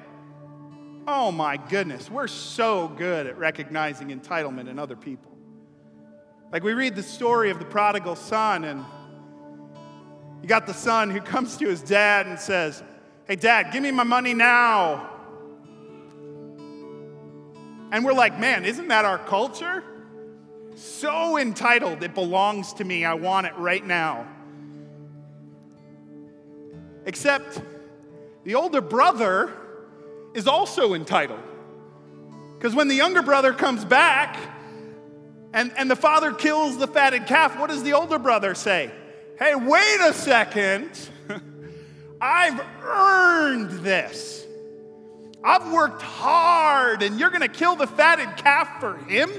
Oh 1.07 1.31
my 1.31 1.57
goodness, 1.57 2.11
we're 2.11 2.27
so 2.27 2.89
good 2.89 3.27
at 3.27 3.39
recognizing 3.39 4.09
entitlement 4.09 4.69
in 4.69 4.79
other 4.79 4.97
people. 4.97 5.31
Like 6.51 6.65
we 6.65 6.73
read 6.73 6.97
the 6.97 7.03
story 7.03 7.51
of 7.51 7.59
the 7.59 7.65
prodigal 7.65 8.17
son, 8.17 8.65
and 8.65 8.85
you 10.43 10.49
got 10.49 10.67
the 10.67 10.75
son 10.75 11.11
who 11.11 11.21
comes 11.35 11.57
to 11.59 11.69
his 11.69 11.83
dad 11.83 12.27
and 12.27 12.39
says, 12.39 12.83
Hey, 13.27 13.37
dad, 13.37 13.73
give 13.73 13.83
me 13.83 13.91
my 13.91 14.05
money 14.05 14.35
now. 14.35 15.11
And 17.93 18.05
we're 18.05 18.13
like, 18.13 18.39
Man, 18.39 18.65
isn't 18.65 18.89
that 18.89 19.05
our 19.05 19.19
culture? 19.19 19.85
So 20.77 21.39
entitled, 21.39 22.03
it 22.03 22.15
belongs 22.15 22.75
to 22.75 22.85
me. 22.85 23.07
I 23.07 23.15
want 23.15 23.47
it 23.47 23.57
right 23.57 23.85
now. 23.85 24.27
Except 27.07 27.63
the 28.45 28.57
older 28.57 28.83
brother 28.83 29.51
is 30.35 30.47
also 30.47 30.93
entitled. 30.93 31.41
Because 32.59 32.75
when 32.75 32.89
the 32.89 32.95
younger 32.95 33.23
brother 33.23 33.55
comes 33.55 33.87
back, 33.87 34.39
and, 35.55 35.73
and 35.79 35.91
the 35.91 35.97
father 35.97 36.33
kills 36.33 36.77
the 36.77 36.87
fatted 36.87 37.27
calf, 37.27 37.59
what 37.59 37.71
does 37.71 37.83
the 37.83 37.95
older 37.95 38.19
brother 38.19 38.55
say? 38.55 38.91
Hey, 39.39 39.55
wait 39.55 40.01
a 40.03 40.13
second. 40.13 40.91
I've 42.21 42.61
earned 42.83 43.71
this. 43.83 44.45
I've 45.43 45.73
worked 45.73 46.03
hard, 46.03 47.03
and 47.03 47.19
you're 47.19 47.31
going 47.31 47.41
to 47.41 47.49
kill 47.49 47.77
the 47.77 47.87
fatted 47.87 48.37
calf 48.37 48.79
for 48.79 48.99
him? 48.99 49.31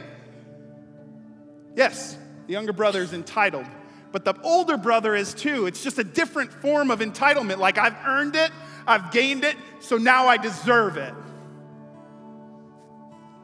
Yes, 1.77 2.17
the 2.47 2.53
younger 2.53 2.73
brother 2.73 3.03
is 3.03 3.13
entitled, 3.13 3.67
but 4.11 4.25
the 4.25 4.33
older 4.41 4.77
brother 4.77 5.15
is 5.15 5.35
too. 5.35 5.67
It's 5.67 5.83
just 5.83 5.99
a 5.99 6.03
different 6.03 6.51
form 6.51 6.89
of 6.89 7.01
entitlement. 7.01 7.59
Like, 7.59 7.77
I've 7.77 7.95
earned 8.03 8.35
it, 8.35 8.49
I've 8.87 9.11
gained 9.11 9.43
it, 9.43 9.55
so 9.79 9.97
now 9.97 10.27
I 10.27 10.37
deserve 10.37 10.97
it. 10.97 11.13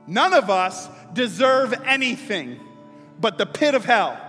None 0.08 0.34
of 0.34 0.50
us 0.50 0.90
deserve 1.14 1.76
anything 1.86 2.60
but 3.20 3.38
the 3.38 3.46
pit 3.46 3.76
of 3.76 3.86
hell. 3.86 4.20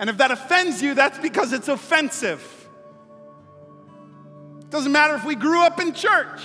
And 0.00 0.08
if 0.08 0.16
that 0.16 0.30
offends 0.30 0.82
you, 0.82 0.94
that's 0.94 1.18
because 1.18 1.52
it's 1.52 1.68
offensive. 1.68 2.42
Doesn't 4.70 4.90
matter 4.90 5.16
if 5.16 5.26
we 5.26 5.34
grew 5.34 5.62
up 5.62 5.82
in 5.82 5.92
church. 5.92 6.40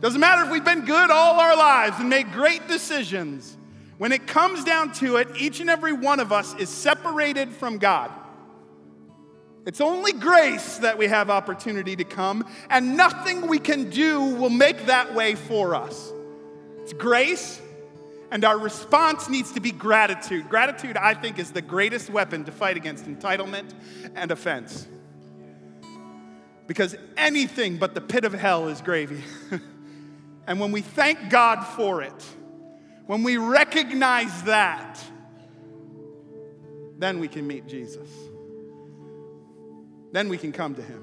Doesn't 0.00 0.18
matter 0.18 0.44
if 0.44 0.50
we've 0.50 0.64
been 0.64 0.86
good 0.86 1.10
all 1.10 1.38
our 1.38 1.54
lives 1.54 2.00
and 2.00 2.08
made 2.08 2.32
great 2.32 2.66
decisions. 2.68 3.57
When 3.98 4.12
it 4.12 4.28
comes 4.28 4.64
down 4.64 4.92
to 4.94 5.16
it, 5.16 5.28
each 5.36 5.60
and 5.60 5.68
every 5.68 5.92
one 5.92 6.20
of 6.20 6.32
us 6.32 6.54
is 6.54 6.68
separated 6.68 7.50
from 7.50 7.78
God. 7.78 8.12
It's 9.66 9.80
only 9.80 10.12
grace 10.12 10.78
that 10.78 10.96
we 10.96 11.08
have 11.08 11.28
opportunity 11.28 11.96
to 11.96 12.04
come, 12.04 12.46
and 12.70 12.96
nothing 12.96 13.48
we 13.48 13.58
can 13.58 13.90
do 13.90 14.20
will 14.20 14.50
make 14.50 14.86
that 14.86 15.14
way 15.14 15.34
for 15.34 15.74
us. 15.74 16.12
It's 16.80 16.92
grace, 16.92 17.60
and 18.30 18.44
our 18.44 18.56
response 18.56 19.28
needs 19.28 19.52
to 19.52 19.60
be 19.60 19.72
gratitude. 19.72 20.48
Gratitude, 20.48 20.96
I 20.96 21.12
think, 21.12 21.38
is 21.38 21.50
the 21.50 21.60
greatest 21.60 22.08
weapon 22.08 22.44
to 22.44 22.52
fight 22.52 22.76
against 22.76 23.04
entitlement 23.04 23.74
and 24.14 24.30
offense. 24.30 24.86
Because 26.68 26.96
anything 27.16 27.78
but 27.78 27.94
the 27.94 28.00
pit 28.00 28.24
of 28.24 28.32
hell 28.32 28.68
is 28.68 28.80
gravy. 28.80 29.22
and 30.46 30.60
when 30.60 30.70
we 30.70 30.82
thank 30.82 31.30
God 31.30 31.64
for 31.64 32.00
it, 32.00 32.24
when 33.08 33.22
we 33.22 33.38
recognize 33.38 34.42
that, 34.42 35.02
then 36.98 37.20
we 37.20 37.26
can 37.26 37.46
meet 37.46 37.66
Jesus. 37.66 38.06
Then 40.12 40.28
we 40.28 40.36
can 40.36 40.52
come 40.52 40.74
to 40.74 40.82
him. 40.82 41.02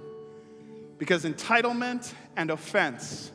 Because 0.99 1.25
entitlement 1.25 2.13
and 2.37 2.51
offense 2.51 3.31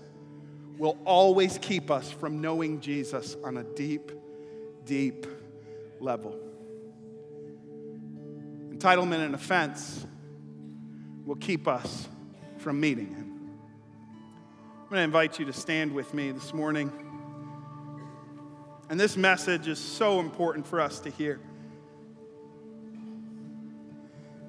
will 0.78 0.96
always 1.04 1.58
keep 1.58 1.90
us 1.90 2.12
from 2.12 2.40
knowing 2.40 2.80
Jesus 2.80 3.36
on 3.42 3.56
a 3.56 3.64
deep, 3.64 4.12
deep 4.84 5.26
level. 5.98 6.38
Entitlement 8.68 9.26
and 9.26 9.34
offense 9.34 10.06
will 11.26 11.34
keep 11.34 11.66
us 11.66 12.06
from 12.58 12.78
meeting 12.78 13.08
him. 13.08 13.50
I'm 14.84 14.90
going 14.90 15.00
to 15.00 15.02
invite 15.02 15.40
you 15.40 15.44
to 15.46 15.52
stand 15.52 15.92
with 15.92 16.14
me 16.14 16.30
this 16.30 16.54
morning. 16.54 17.09
And 18.90 18.98
this 18.98 19.16
message 19.16 19.68
is 19.68 19.78
so 19.78 20.18
important 20.18 20.66
for 20.66 20.80
us 20.80 20.98
to 21.00 21.10
hear. 21.10 21.38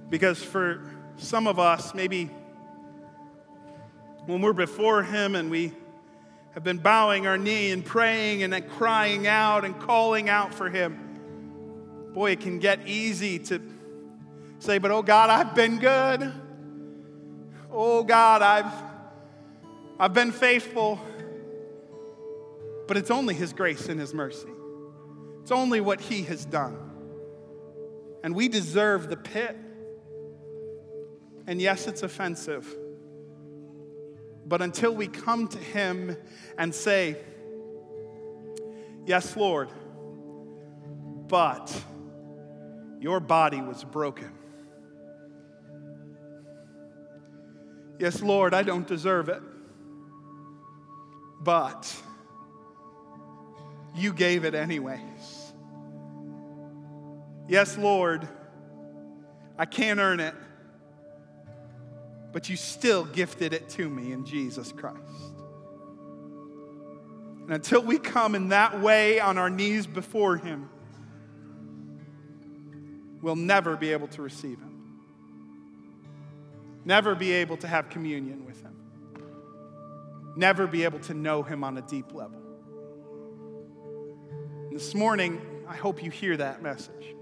Because 0.10 0.44
for 0.44 0.82
some 1.18 1.46
of 1.46 1.60
us, 1.60 1.94
maybe 1.94 2.26
when 4.26 4.42
we're 4.42 4.54
before 4.54 5.04
Him 5.04 5.36
and 5.36 5.52
we 5.52 5.74
have 6.56 6.64
been 6.64 6.80
bowing 6.80 7.28
our 7.28 7.38
knee 7.38 7.70
and 7.70 7.86
praying 7.86 8.42
and 8.42 8.52
then 8.52 8.68
crying 8.68 9.28
out 9.28 9.64
and 9.64 9.80
calling 9.80 10.28
out 10.28 10.56
for 10.56 10.72
Him, 10.72 12.10
boy, 12.16 12.32
it 12.32 12.40
can 12.40 12.58
get 12.58 12.88
easy 12.88 13.38
to 13.38 13.62
say, 14.58 14.80
But 14.80 14.90
oh 14.90 15.04
God, 15.04 15.30
I've 15.30 15.54
been 15.54 15.78
good. 15.78 16.34
Oh 17.72 18.04
God, 18.04 18.42
I've, 18.42 18.74
I've 20.00 20.16
been 20.16 20.32
faithful. 20.32 21.00
But 22.88 22.98
it's 22.98 23.12
only 23.12 23.34
His 23.34 23.54
grace 23.54 23.88
and 23.90 24.00
His 24.00 24.14
mercy, 24.14 24.50
it's 25.42 25.52
only 25.52 25.82
what 25.82 26.02
He 26.02 26.24
has 26.24 26.46
done. 26.46 26.78
And 28.24 28.36
we 28.36 28.48
deserve 28.48 29.10
the 29.10 29.18
pit. 29.18 29.58
And 31.48 31.60
yes, 31.60 31.88
it's 31.88 32.04
offensive. 32.04 32.68
But 34.46 34.62
until 34.62 34.94
we 34.94 35.08
come 35.08 35.48
to 35.48 35.58
Him 35.58 36.16
and 36.58 36.74
say, 36.74 37.18
Yes, 39.06 39.36
Lord, 39.36 39.70
but 41.28 41.76
your 43.00 43.20
body 43.20 43.62
was 43.62 43.84
broken. 43.84 44.32
Yes, 47.98 48.22
Lord, 48.22 48.54
I 48.54 48.64
don't 48.64 48.88
deserve 48.88 49.30
it, 49.30 49.42
but 51.40 51.96
you 53.96 54.14
gave 54.14 54.46
it 54.46 54.56
anyways. 54.56 55.54
Yes, 57.48 57.78
Lord, 57.78 58.28
I 59.58 59.66
can't 59.66 60.00
earn 60.00 60.20
it 60.20 60.34
but 62.32 62.50
you 62.50 62.56
still 62.56 63.06
gifted 63.06 63.54
it 63.54 63.70
to 63.70 63.90
me 63.90 64.12
in 64.12 64.26
Jesus 64.26 64.72
Christ. 64.72 64.98
And 67.44 67.52
until 67.52 67.82
we 67.82 67.98
come 67.98 68.36
in 68.36 68.50
that 68.50 68.80
way 68.80 69.20
on 69.20 69.38
our 69.38 69.50
knees 69.50 69.86
before 69.86 70.38
Him, 70.38 70.70
we'll 73.22 73.36
never 73.36 73.76
be 73.76 73.92
able 73.92 74.08
to 74.10 74.22
receive 74.22 74.60
Him, 74.60 75.00
never 76.86 77.16
be 77.16 77.32
able 77.34 77.58
to 77.58 77.68
have 77.68 77.90
communion 77.90 78.46
with 78.46 78.62
Him, 78.62 78.76
never 80.36 80.68
be 80.68 80.84
able 80.84 81.00
to 81.00 81.14
know 81.14 81.44
Him 81.44 81.64
on 81.64 81.78
a 81.78 81.82
deep 81.82 82.14
level. 82.14 82.40
This 84.72 84.96
morning, 84.96 85.42
I 85.68 85.76
hope 85.76 86.02
you 86.02 86.10
hear 86.10 86.38
that 86.38 86.62
message. 86.62 87.14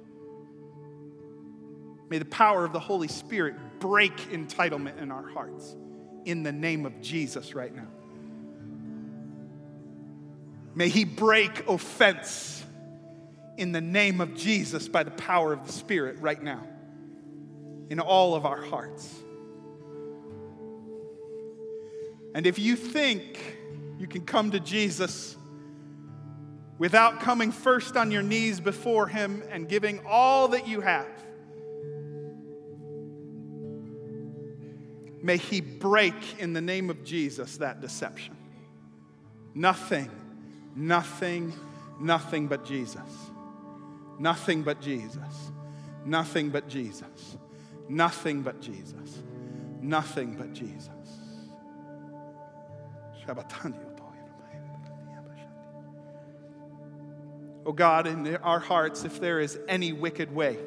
May 2.08 2.20
the 2.20 2.26
power 2.26 2.64
of 2.64 2.74
the 2.74 2.80
Holy 2.80 3.08
Spirit 3.08 3.56
break 3.80 4.16
entitlement 4.30 5.02
in 5.02 5.12
our 5.12 5.28
hearts 5.28 5.76
in 6.26 6.44
the 6.44 6.52
name 6.52 6.86
of 6.86 7.02
Jesus 7.02 7.56
right 7.56 7.76
now. 7.76 7.88
May 10.76 10.90
He 10.90 11.06
break 11.06 11.68
offense 11.68 12.64
in 13.58 13.72
the 13.72 13.82
name 13.82 14.22
of 14.22 14.36
Jesus 14.36 14.88
by 14.88 15.02
the 15.02 15.10
power 15.10 15.52
of 15.52 15.66
the 15.66 15.74
Spirit 15.74 16.20
right 16.20 16.42
now 16.42 16.62
in 17.90 18.00
all 18.00 18.36
of 18.36 18.46
our 18.46 18.62
hearts. 18.62 19.12
And 22.36 22.46
if 22.46 22.60
you 22.60 22.76
think 22.76 23.58
you 23.98 24.06
can 24.06 24.24
come 24.24 24.52
to 24.52 24.60
Jesus 24.60 25.36
without 26.80 27.20
coming 27.20 27.52
first 27.52 27.96
on 27.96 28.10
your 28.10 28.24
knees 28.24 28.60
before 28.60 29.08
Him 29.08 29.44
and 29.52 29.70
giving 29.70 30.02
all 30.08 30.48
that 30.50 30.68
you 30.68 30.82
have, 30.82 31.08
May 35.22 35.38
He 35.38 35.62
break 35.62 36.40
in 36.40 36.54
the 36.54 36.62
name 36.62 36.90
of 36.90 37.04
Jesus 37.04 37.58
that 37.58 37.82
deception. 37.82 38.38
Nothing, 39.54 40.10
nothing, 40.76 41.54
nothing 42.00 42.48
but 42.48 42.66
Jesus. 42.66 43.32
Nothing 44.18 44.64
but 44.64 44.82
Jesus. 44.82 45.52
Nothing 46.06 46.50
but 46.50 46.70
Jesus. 46.70 47.38
Nothing 47.90 48.42
but 48.42 48.62
Jesus. 48.62 49.20
Nothing 49.82 50.36
but 50.36 50.54
Jesus. 50.54 50.90
Oh 57.70 57.72
God, 57.72 58.08
in 58.08 58.36
our 58.38 58.60
hearts, 58.60 59.06
if 59.06 59.22
there 59.22 59.40
is 59.40 59.60
any 59.68 59.94
wicked 59.94 60.34
way, 60.34 60.58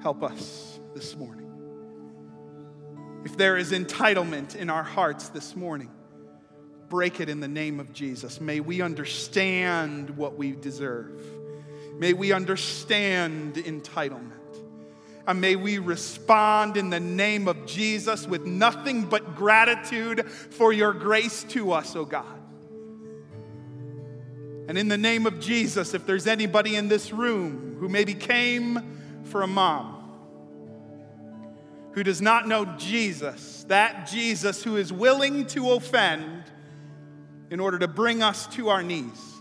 help 0.00 0.22
us 0.22 0.80
this 0.94 1.14
morning. 1.14 1.52
If 3.26 3.36
there 3.36 3.58
is 3.58 3.70
entitlement 3.70 4.56
in 4.56 4.70
our 4.70 4.82
hearts 4.82 5.28
this 5.28 5.54
morning, 5.54 5.90
break 6.88 7.20
it 7.20 7.28
in 7.28 7.40
the 7.40 7.48
name 7.48 7.80
of 7.80 7.92
Jesus. 7.92 8.40
May 8.40 8.60
we 8.60 8.80
understand 8.80 10.16
what 10.16 10.38
we 10.38 10.52
deserve. 10.52 11.22
May 11.98 12.14
we 12.14 12.32
understand 12.32 13.56
entitlement. 13.56 14.56
And 15.26 15.38
may 15.38 15.56
we 15.56 15.76
respond 15.76 16.78
in 16.78 16.88
the 16.88 16.98
name 16.98 17.46
of 17.46 17.66
Jesus 17.66 18.26
with 18.26 18.46
nothing 18.46 19.02
but 19.02 19.36
gratitude 19.36 20.30
for 20.30 20.72
your 20.72 20.94
grace 20.94 21.44
to 21.50 21.72
us, 21.72 21.94
oh 21.94 22.06
God. 22.06 22.41
And 24.68 24.78
in 24.78 24.88
the 24.88 24.98
name 24.98 25.26
of 25.26 25.40
Jesus, 25.40 25.94
if 25.94 26.06
there's 26.06 26.26
anybody 26.26 26.76
in 26.76 26.88
this 26.88 27.12
room 27.12 27.76
who 27.80 27.88
maybe 27.88 28.14
came 28.14 29.24
for 29.24 29.42
a 29.42 29.46
mom, 29.46 29.98
who 31.92 32.02
does 32.02 32.22
not 32.22 32.48
know 32.48 32.64
Jesus, 32.78 33.64
that 33.68 34.06
Jesus 34.06 34.62
who 34.62 34.76
is 34.76 34.92
willing 34.92 35.46
to 35.48 35.72
offend 35.72 36.44
in 37.50 37.60
order 37.60 37.78
to 37.78 37.88
bring 37.88 38.22
us 38.22 38.46
to 38.48 38.68
our 38.70 38.82
knees, 38.82 39.32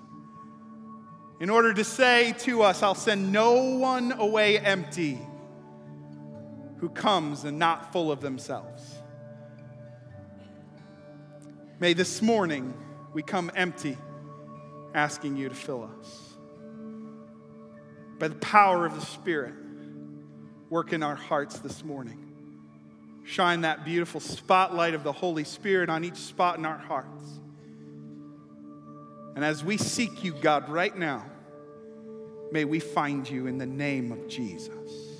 in 1.39 1.49
order 1.49 1.73
to 1.73 1.83
say 1.83 2.33
to 2.39 2.61
us, 2.61 2.83
I'll 2.83 2.93
send 2.93 3.31
no 3.31 3.77
one 3.77 4.11
away 4.11 4.59
empty 4.59 5.19
who 6.77 6.89
comes 6.89 7.45
and 7.45 7.57
not 7.57 7.93
full 7.93 8.11
of 8.11 8.21
themselves. 8.21 8.83
May 11.79 11.93
this 11.93 12.21
morning 12.21 12.73
we 13.13 13.23
come 13.23 13.49
empty, 13.55 13.97
asking 14.93 15.37
you 15.37 15.49
to 15.49 15.55
fill 15.55 15.89
us. 15.99 16.33
By 18.19 18.27
the 18.27 18.35
power 18.35 18.85
of 18.85 18.93
the 18.93 19.05
Spirit, 19.05 19.53
work 20.69 20.93
in 20.93 21.03
our 21.03 21.15
hearts 21.15 21.59
this 21.59 21.83
morning 21.83 22.31
shine 23.23 23.61
that 23.61 23.85
beautiful 23.85 24.19
spotlight 24.19 24.93
of 24.93 25.03
the 25.03 25.11
Holy 25.11 25.43
Spirit 25.43 25.89
on 25.89 26.03
each 26.03 26.17
spot 26.17 26.57
in 26.57 26.65
our 26.65 26.77
hearts. 26.77 27.39
And 29.35 29.45
as 29.45 29.63
we 29.63 29.77
seek 29.77 30.23
you, 30.23 30.33
God, 30.33 30.69
right 30.69 30.95
now, 30.95 31.25
may 32.51 32.65
we 32.65 32.79
find 32.79 33.29
you 33.29 33.47
in 33.47 33.57
the 33.57 33.65
name 33.65 34.11
of 34.11 34.27
Jesus. 34.27 35.10